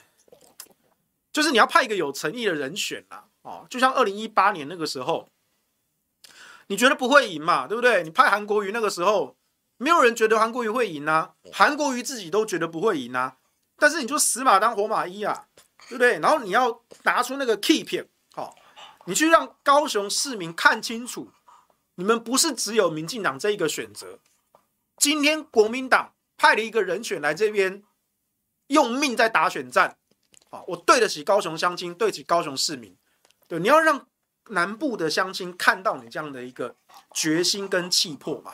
[1.34, 5.30] 就是你要派一个有诚意的人选啦，哦，就像二零一八年那个时候，
[6.68, 8.04] 你觉得不会赢嘛，对不对？
[8.04, 9.38] 你派韩国瑜那个时候，
[9.78, 13.38] 没有人觉得韩国瑜会赢啊，韩国瑜自己都觉得不会赢啊，
[13.78, 15.48] 但是你就死马当活马医啊，
[15.88, 16.20] 对不对？
[16.20, 18.56] 然后你要拿出那个 key 片，好，
[19.06, 21.32] 你去让高雄市民看清楚，
[21.96, 24.20] 你们不是只有民进党这一个选择，
[24.98, 27.82] 今天国民党派了一个人选来这边，
[28.68, 29.98] 用命在打选战。
[30.52, 32.95] 啊，我对得起高雄乡亲，对得起高雄市民。
[33.47, 34.08] 对，你要让
[34.49, 36.76] 南部的乡亲看到你这样的一个
[37.14, 38.54] 决心跟气魄嘛，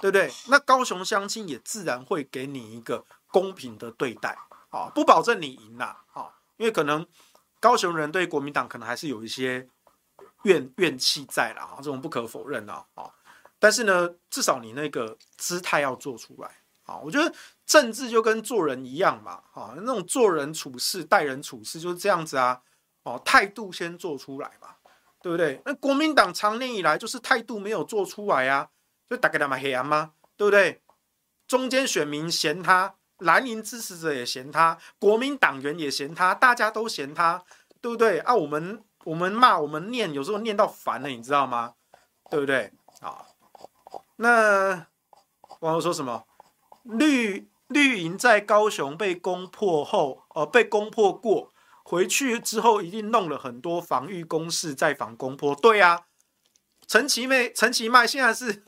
[0.00, 0.32] 对不对？
[0.48, 4.36] 那高雄乡亲也自然会给你一个公平的对待。
[4.70, 7.06] 啊，不保证你赢啦，啊，因为可能
[7.60, 9.66] 高雄人对国民党可能还是有一些
[10.42, 13.08] 怨怨气在啦，啊，这种不可否认啊，啊，
[13.58, 16.50] 但是呢，至少你那个姿态要做出来。
[16.86, 17.32] 啊，我觉得
[17.66, 22.62] 政治就跟做人一样嘛，啊，那种做人处事、待人处事就是这样子啊，
[23.02, 24.68] 哦，态度先做出来嘛，
[25.20, 25.60] 对不对？
[25.64, 28.70] 那国民党长年以来就是态度没有做出来啊，
[29.10, 30.12] 就大概他妈黑暗吗？
[30.36, 30.80] 对不对？
[31.48, 37.42] 中间选民嫌他，蓝营支持者也嫌他，国民党员也嫌他，大家都嫌他，
[37.80, 38.20] 对不对？
[38.20, 41.74] 啊，我们我们骂我们念，有时候念到烦了，你知道吗？
[42.30, 42.72] 对不对？
[43.00, 43.26] 啊，
[44.16, 44.86] 那
[45.60, 46.24] 网友说什么？
[46.88, 55.54] 绿绿营在高雄被攻破后，呃，被攻破过，回去之后一定弄了很多防御工事在防攻破。
[55.56, 56.06] 对啊，
[56.86, 58.64] 陈其妹，陈其迈现在是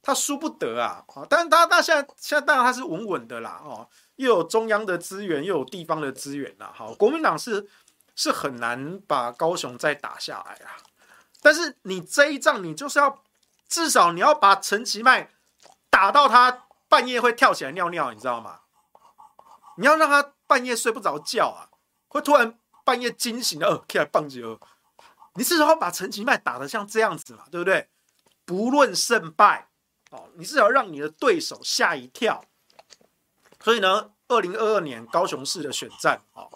[0.00, 7.68] 他输不得啊，但是他他现在现在当然他是稳稳的啦，哦，又有中央的资源，又有地方的资源啦，好，国民党是
[8.16, 10.80] 是很难把高雄再打下来啊。
[11.42, 13.22] 但是你这一仗，你就是要
[13.68, 15.28] 至少你要把陈其迈
[15.90, 16.64] 打到他。
[16.88, 18.60] 半夜会跳起来尿尿，你知道吗？
[19.76, 21.70] 你要让他半夜睡不着觉啊，
[22.08, 24.58] 会突然半夜惊醒了，呃，起来棒球。
[25.34, 27.88] 你至少要把陈其迈打得像这样子嘛，对不对？
[28.44, 29.68] 不论胜败，
[30.10, 32.42] 哦，你至少让你的对手吓一跳。
[33.62, 36.50] 所以呢，二零二二年高雄市的选战，哦，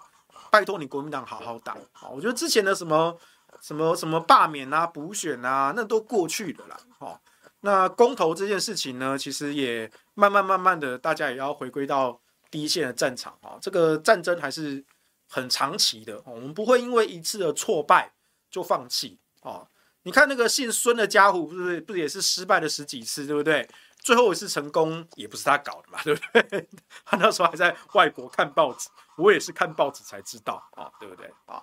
[0.51, 1.75] 拜托你国民党好好打。
[2.01, 3.17] 哦，我觉得之前的什么
[3.61, 6.81] 什么什么罢免啊、补选啊，那都过去了啦。
[6.99, 7.21] 哦，
[7.63, 13.59] 那公投这件事情呢，其实也慢慢慢慢的，大家也要回归到第一线的战场啊。
[13.61, 14.85] 这个战争还是
[15.29, 18.13] 很长期的，我们不会因为一次的挫败
[18.51, 19.67] 就放弃啊。
[20.03, 23.69] 你看那个姓孙的家伙，不是不也是失败了十几次，对不对？
[24.01, 26.69] 最后一次成功也不是他搞的嘛， 对不对？
[27.05, 31.63] 他那时候还在外国看报纸，我也是看报纸才知道啊，对不对啊？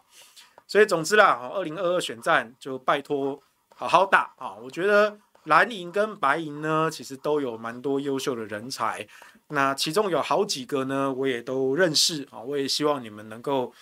[0.65, 3.37] 所以总之啦，二零二二选战就拜托
[3.75, 4.55] 好好打啊！
[4.55, 5.19] 我觉得
[5.49, 9.07] 蓝营跟白营呢，其实都有蛮多优秀的人才，
[9.47, 13.73] 那其中有好几个呢，我也都认识啊，我也希望你们能够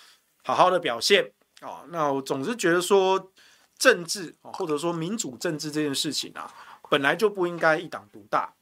[0.42, 1.84] 好好的表现啊。
[1.90, 3.30] 那我总是觉得说
[3.78, 6.52] 政治啊，或者说民主政治这件事情啊。
[6.90, 8.54] 本来就不应该一党独大，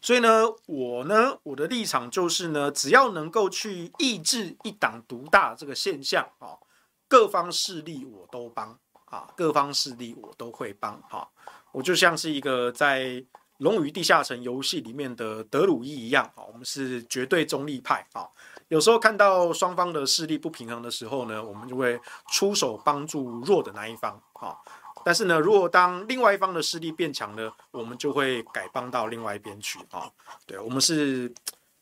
[0.00, 6.58] 所以呢，我呢，我的立场就是呢，只要能够去抑制一党独大这个现象啊，
[7.06, 11.28] 各方势力我都帮啊，各方势力我都会帮啊，
[11.72, 13.04] 我就像是一个在
[13.58, 18.28] 《龙与地下城》游戏里面的德鲁伊一样啊，我们是绝对中立派啊，
[18.68, 21.98] 有时候看到双方的势力不平衡的时候呢，我们就会
[22.30, 24.56] 出手帮助弱的那一方啊。
[25.04, 30.10] 但是呢，如果当另外一方的势力变强了，我们就会改帮到另外一边去啊。
[30.44, 31.32] 对，我们是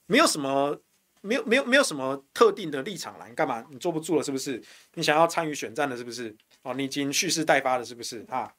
[0.07, 0.79] 没有什么，
[1.23, 3.27] 没有没有没有什么特定的立场啦。
[3.27, 3.65] 你干嘛？
[3.71, 4.63] 你坐不住了是不是？
[4.93, 6.37] 你想要参与选战了是不是？
[6.63, 8.27] 哦，你已经蓄势待发了是不是？
[8.29, 8.53] 啊，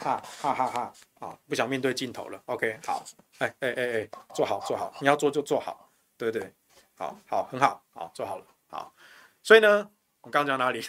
[0.00, 0.92] 哈哈哈哈！
[1.20, 2.42] 啊，不想面对镜头了。
[2.46, 3.04] OK，好，
[3.38, 6.52] 哎哎哎哎，坐好坐好，你要做就坐好，对不对？
[6.96, 8.94] 好好很好，好坐好了，好。
[9.42, 9.90] 所以呢，
[10.22, 10.80] 我刚讲哪里？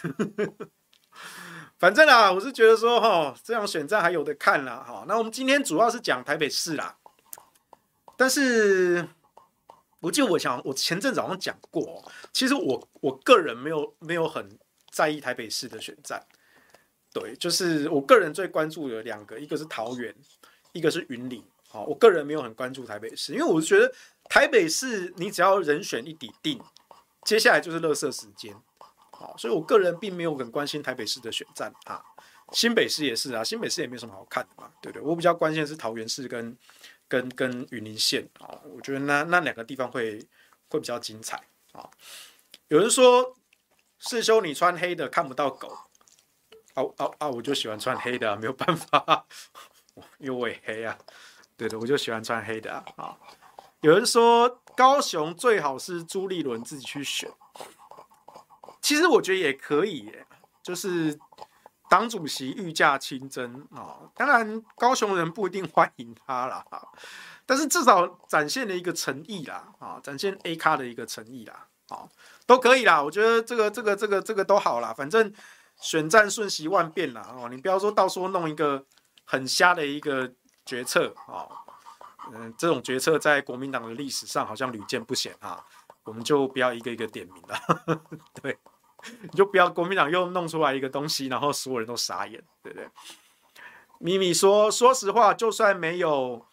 [1.78, 5.04] 反正啊，我是觉得说哈，这样选战还有得看啦哈。
[5.06, 6.96] 那我们今天主要是讲台北市啦，
[8.16, 9.06] 但是
[10.00, 14.58] 我记得我想我前阵子好像讲过，其实我我个人没有没有很
[14.90, 16.24] 在意台北市的选战，
[17.12, 20.14] 对，就是我个人最关注的两个，一个是桃园，
[20.72, 21.44] 一个是云林。
[21.68, 23.90] 好，我个人没有很关注台北市，因为我觉得
[24.28, 26.60] 台北市你只要人选一底定，
[27.24, 28.54] 接下来就是垃圾时间。
[29.10, 32.02] 好所以，我个人并没有很关心台北市的选战啊，
[32.52, 35.06] 新北市也是啊，新北市也没什么好看的嘛，对不对？
[35.06, 36.56] 我比较关心的是桃园市跟
[37.08, 40.18] 跟跟云林县啊，我觉得那那两个地方会
[40.68, 41.40] 会比较精彩
[41.72, 41.88] 啊。
[42.68, 43.34] 有人说，
[43.98, 45.72] 世修你穿黑的看不到狗，
[46.74, 47.28] 啊啊啊！
[47.28, 49.24] 我就喜欢穿黑的啊，没有办法，
[50.18, 50.96] 因为我也黑啊，
[51.56, 53.16] 对的，我就喜欢穿黑的啊。
[53.80, 57.30] 有人说，高雄最好是朱立伦自己去选。
[58.80, 60.26] 其实我觉得也可以耶，
[60.62, 61.18] 就是
[61.88, 63.98] 党主席御驾亲征啊。
[64.14, 66.64] 当然，高雄人不一定欢迎他啦，
[67.44, 72.08] 但是至少展现了一个诚意啦，啊，展现 A 咖的一个诚意啦，啊，
[72.46, 73.02] 都可以啦。
[73.02, 74.92] 我觉得这个、这个、这个、这个都好啦。
[74.92, 75.32] 反正
[75.82, 78.86] 选战瞬息万变啦，哦，你不要说到时候弄一个
[79.26, 80.32] 很瞎的一个
[80.64, 81.44] 决策啊，
[82.32, 85.62] 嗯，这种决策在国民党的历史上好像屡见不鲜啊。
[86.04, 88.02] 我们就不要一个一个点名了，
[88.42, 88.58] 对。
[89.20, 92.88] 你就不要国民党又弄出来一个东西，然后所有人都傻眼，对不对？
[93.98, 96.44] 咪咪说，说实话，就算没有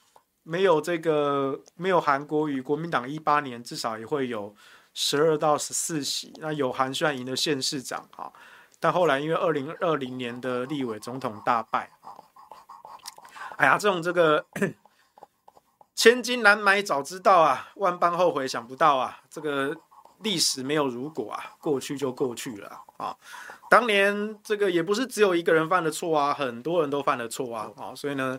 [0.43, 4.55] 没有这个没有韩国与，国民党一八年至少也会有
[4.93, 6.33] 十二到十四席。
[6.37, 8.31] 那有韩虽然赢了县市长啊，
[8.79, 11.91] 但后来因为二零二零年的立委总统大败，
[13.57, 14.45] 哎呀，这种这个
[15.95, 19.75] 千金难买早知道啊，万般后悔想不到啊，这个。
[20.21, 23.15] 历史没有如果啊，过去就过去了啊。
[23.69, 27.95] 当年这个也不是只有一个人犯的错啊，很多人都犯了错啊啊。
[27.95, 28.37] 所以呢，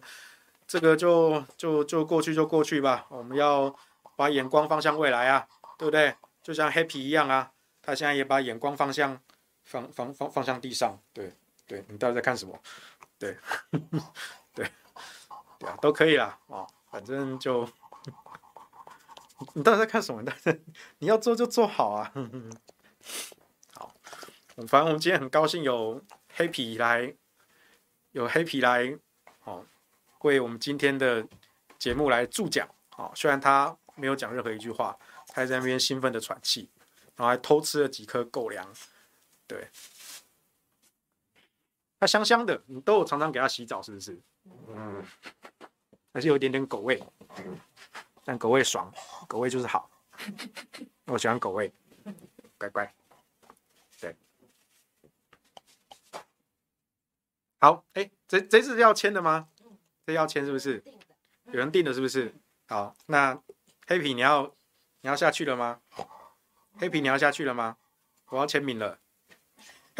[0.66, 3.06] 这个就就就过去就过去吧。
[3.08, 3.74] 我们要
[4.14, 5.46] 把眼光放向未来啊，
[5.78, 6.14] 对不对？
[6.42, 9.18] 就像 Happy 一样啊，他现在也把眼光放向
[9.70, 10.98] 放放放放向地上。
[11.12, 11.32] 对
[11.66, 12.60] 对，你到底在看什么？
[13.18, 13.36] 对
[14.52, 14.68] 对
[15.58, 17.68] 对啊，都可以啦啊，反正就。
[19.54, 20.22] 你到底在看什么？
[20.24, 20.62] 但 是
[20.98, 22.12] 你要做就做好啊！
[23.72, 23.94] 好，
[24.68, 26.02] 反正我们今天很高兴有
[26.34, 27.14] 黑皮来，
[28.10, 28.98] 有黑皮来，
[29.44, 29.64] 哦，
[30.20, 31.26] 为我们今天的
[31.78, 32.68] 节目来助讲。
[32.96, 34.94] 哦，虽然他没有讲任何一句话，
[35.28, 36.68] 他还在那边兴奋的喘气，
[37.16, 38.70] 然后还偷吃了几颗狗粮。
[39.50, 39.68] 对，
[41.98, 44.16] 它香香的，你都有常常给它洗澡，是不是？
[44.68, 45.04] 嗯，
[46.12, 47.02] 还是有一点点狗味。
[48.24, 48.94] 但狗味爽，
[49.26, 49.90] 狗味就是好，
[51.06, 51.72] 我喜欢狗味，
[52.56, 52.94] 乖乖，
[54.00, 54.14] 对，
[57.58, 59.48] 好，哎、欸，这这是要签的吗？
[60.06, 60.80] 这要签是不是？
[61.46, 62.32] 有人订的是不是？
[62.68, 63.42] 好，那
[63.88, 64.54] 黑皮你要
[65.00, 65.80] 你要下去了吗？
[66.78, 67.78] 黑皮你要下去了吗？
[68.26, 69.00] 我要签名了，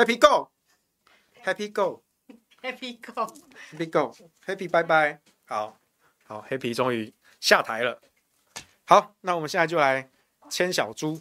[0.01, 5.20] ，Happy Go，Happy Go，Happy Go，Happy Go，Happy 拜拜。
[5.44, 5.78] 好，
[6.24, 8.01] 好，Happy 终于下台了。
[8.86, 10.11] 好，那我们现在就来
[10.48, 11.20] 牵小猪，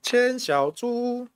[0.00, 1.28] 牵小猪。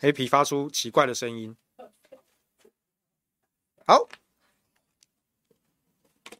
[0.00, 1.56] 黑皮发出奇怪的声音，
[3.92, 4.08] 好，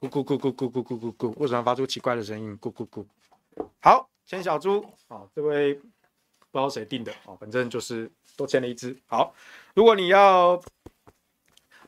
[0.00, 2.58] 咕咕咕咕咕咕咕咕咕，为什么发出奇怪的声音？
[2.58, 3.04] 咕咕咕，
[3.78, 5.84] 好，牵小猪，好，这位不知
[6.52, 8.98] 道谁定的，哦，反正就是多牵了一只。
[9.06, 9.34] 好，
[9.74, 10.58] 如果你要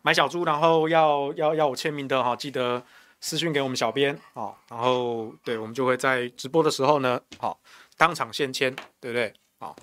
[0.03, 2.85] 买小猪，然后要要要我签名的哈，记得
[3.23, 7.59] 私信给我们小编，啊，然后对我们就会在直播的时候呢，好，
[7.97, 9.33] 当场现签，对不对？
[9.59, 9.75] 好。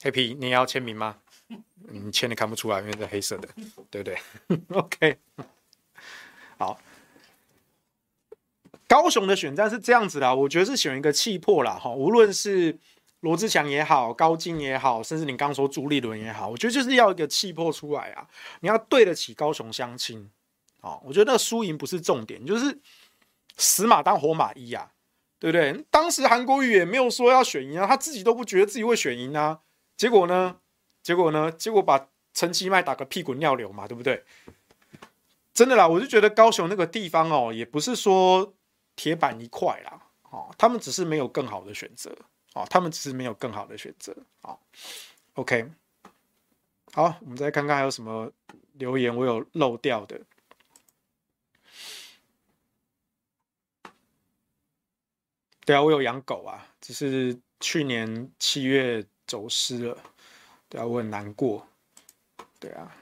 [0.00, 1.16] 黑皮，你要签名吗？
[1.90, 3.48] 你签的看不出来，因为是黑色的，
[3.90, 4.18] 对不对
[4.76, 5.18] ？OK，
[6.58, 6.78] 好。
[8.86, 12.78] 高雄的选战是这样子的，我觉得是选一个气魄啦，哈，无论是
[13.20, 18.26] 罗志祥也好，高金也好，甚至你刚说朱立伦也好，我觉得就是要一个气魄出来啊，
[18.60, 20.30] 你要对得起高雄乡亲，
[20.80, 22.78] 啊，我觉得输赢不是重点，就是
[23.58, 24.90] 死马当活马医啊，
[25.38, 25.84] 对不对？
[25.90, 29.60] 当时韩国瑜也没有说要选赢啊，他自己都不觉得自己会选赢啊。
[29.98, 30.56] 结果呢？
[31.08, 31.50] 结果呢？
[31.50, 34.22] 结果把陈其迈打个屁滚尿流嘛，对不对？
[35.54, 38.52] 真的啦，我就觉得高雄那个地方哦，也不是说
[38.94, 42.14] 铁板一块啦，哦，他们只是没有更好的选择，
[42.52, 44.58] 哦，他们只是没有更好的选择，哦
[45.32, 45.70] ，OK，
[46.92, 48.30] 好，我们再看看还有什么
[48.74, 50.20] 留言我有漏掉的。
[55.64, 59.06] 对啊，我有养狗啊，只是去年七月。
[59.28, 59.98] 走失了，
[60.68, 61.66] 对啊，我很难过，
[62.60, 62.94] 对啊，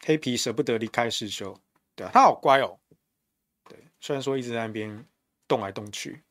[0.00, 1.56] 黑皮舍不得离开世修，
[1.94, 2.80] 对啊，他好乖哦，
[3.68, 5.06] 对，虽然说一直在那边
[5.46, 6.24] 动来动去，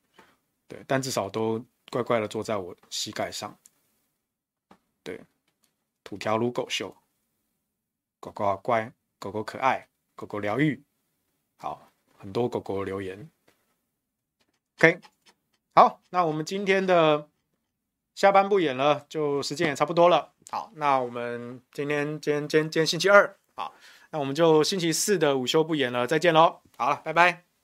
[0.68, 3.58] 对，但至少都乖乖的坐在我膝盖上，
[5.02, 5.18] 对，
[6.04, 6.94] 土条如狗秀，
[8.20, 10.84] 狗狗好乖，狗狗可爱，狗狗疗愈，
[11.56, 13.30] 好，很多狗狗留言
[14.76, 15.00] ，OK，
[15.74, 17.30] 好，那我们今天的。
[18.16, 20.32] 下班不演了，就时间也差不多了。
[20.50, 23.74] 好，那我们今天今天今天今天星期二，好，
[24.10, 26.60] 那我们就星期四的午休不演了，再见喽。
[26.78, 27.55] 好了，拜拜。